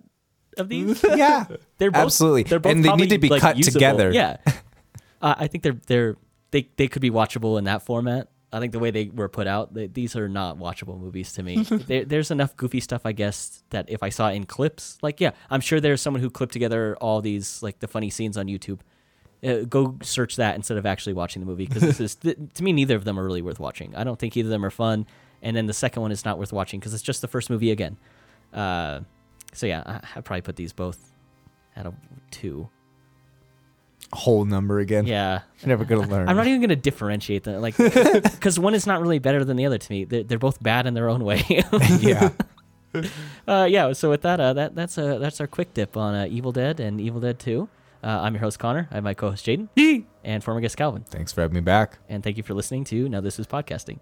of 0.57 0.69
these, 0.69 1.03
yeah. 1.15 1.45
they're 1.77 1.91
both 1.91 2.03
Absolutely. 2.05 2.43
they're 2.43 2.59
both 2.59 2.71
And 2.71 2.83
they 2.83 2.89
need 2.89 2.91
probably, 2.91 3.07
to 3.07 3.17
be 3.17 3.29
like, 3.29 3.41
cut 3.41 3.57
usable. 3.57 3.73
together. 3.73 4.11
Yeah, 4.11 4.37
uh, 5.21 5.35
I 5.37 5.47
think 5.47 5.63
they're 5.63 5.79
they're 5.87 6.17
they 6.51 6.69
they 6.77 6.87
could 6.87 7.01
be 7.01 7.11
watchable 7.11 7.57
in 7.57 7.65
that 7.65 7.81
format. 7.85 8.29
I 8.53 8.59
think 8.59 8.71
the 8.71 8.79
way 8.79 8.89
they 8.89 9.11
were 9.13 9.27
put 9.27 9.47
out, 9.47 9.73
they, 9.73 9.87
these 9.87 10.15
are 10.15 10.29
not 10.29 10.57
watchable 10.57 10.97
movies 10.97 11.33
to 11.33 11.43
me. 11.43 11.63
there, 11.87 12.05
there's 12.05 12.31
enough 12.31 12.55
goofy 12.55 12.79
stuff, 12.79 13.01
I 13.03 13.11
guess, 13.11 13.63
that 13.71 13.89
if 13.89 14.01
I 14.01 14.07
saw 14.07 14.29
in 14.29 14.45
clips, 14.45 14.97
like 15.01 15.19
yeah, 15.19 15.31
I'm 15.49 15.59
sure 15.59 15.81
there's 15.81 16.01
someone 16.01 16.21
who 16.21 16.29
clipped 16.29 16.53
together 16.53 16.95
all 17.01 17.19
these 17.21 17.61
like 17.61 17.79
the 17.79 17.87
funny 17.87 18.09
scenes 18.09 18.37
on 18.37 18.45
YouTube. 18.47 18.79
Uh, 19.43 19.65
go 19.67 19.97
search 20.01 20.37
that 20.37 20.55
instead 20.55 20.77
of 20.77 20.85
actually 20.85 21.13
watching 21.13 21.41
the 21.41 21.45
movie 21.45 21.67
because 21.67 21.81
this 21.81 21.99
is 21.99 22.15
th- 22.15 22.37
to 22.53 22.63
me 22.63 22.71
neither 22.71 22.95
of 22.95 23.03
them 23.03 23.19
are 23.19 23.25
really 23.25 23.41
worth 23.41 23.59
watching. 23.59 23.93
I 23.95 24.03
don't 24.05 24.17
think 24.17 24.37
either 24.37 24.47
of 24.47 24.51
them 24.51 24.63
are 24.63 24.71
fun, 24.71 25.05
and 25.41 25.55
then 25.55 25.65
the 25.65 25.73
second 25.73 26.01
one 26.01 26.11
is 26.11 26.23
not 26.23 26.39
worth 26.39 26.53
watching 26.53 26.79
because 26.79 26.93
it's 26.93 27.03
just 27.03 27.21
the 27.21 27.27
first 27.27 27.49
movie 27.49 27.71
again. 27.71 27.97
Uh, 28.53 29.01
so 29.53 29.67
yeah, 29.67 29.83
I, 29.85 30.01
I'd 30.15 30.25
probably 30.25 30.41
put 30.41 30.55
these 30.55 30.73
both 30.73 31.11
at 31.75 31.85
a 31.85 31.93
two. 32.31 32.69
Whole 34.13 34.45
number 34.45 34.79
again. 34.79 35.05
Yeah, 35.07 35.41
You're 35.59 35.69
never 35.69 35.83
gonna 35.83 36.07
learn. 36.07 36.29
I'm 36.29 36.35
not 36.35 36.47
even 36.47 36.61
gonna 36.61 36.75
differentiate 36.75 37.43
them, 37.43 37.61
like, 37.61 37.75
because 37.77 38.59
one 38.59 38.75
is 38.75 38.85
not 38.85 39.01
really 39.01 39.19
better 39.19 39.43
than 39.43 39.57
the 39.57 39.65
other 39.65 39.77
to 39.77 39.91
me. 39.91 40.05
They're, 40.05 40.23
they're 40.23 40.39
both 40.39 40.61
bad 40.61 40.85
in 40.85 40.93
their 40.93 41.09
own 41.09 41.23
way. 41.23 41.43
yeah. 41.99 42.29
uh, 43.47 43.67
yeah. 43.69 43.91
So 43.93 44.09
with 44.09 44.21
that, 44.21 44.39
uh, 44.39 44.53
that 44.53 44.75
that's 44.75 44.97
uh, 44.97 45.17
that's 45.17 45.41
our 45.41 45.47
quick 45.47 45.73
dip 45.73 45.97
on 45.97 46.13
uh, 46.13 46.27
Evil 46.29 46.51
Dead 46.51 46.79
and 46.79 47.01
Evil 47.01 47.19
Dead 47.19 47.39
Two. 47.39 47.67
Uh, 48.03 48.19
I'm 48.21 48.35
your 48.35 48.41
host 48.41 48.59
Connor. 48.59 48.87
I 48.91 48.95
have 48.95 49.03
my 49.03 49.15
co-host 49.15 49.43
Jaden 49.47 50.05
and 50.23 50.43
former 50.43 50.61
guest 50.61 50.77
Calvin. 50.77 51.03
Thanks 51.09 51.31
for 51.31 51.41
having 51.41 51.55
me 51.55 51.61
back. 51.61 51.97
And 52.07 52.23
thank 52.23 52.37
you 52.37 52.43
for 52.43 52.53
listening 52.53 52.83
to 52.85 53.09
Now 53.09 53.19
This 53.19 53.39
Is 53.39 53.47
Podcasting. 53.47 53.99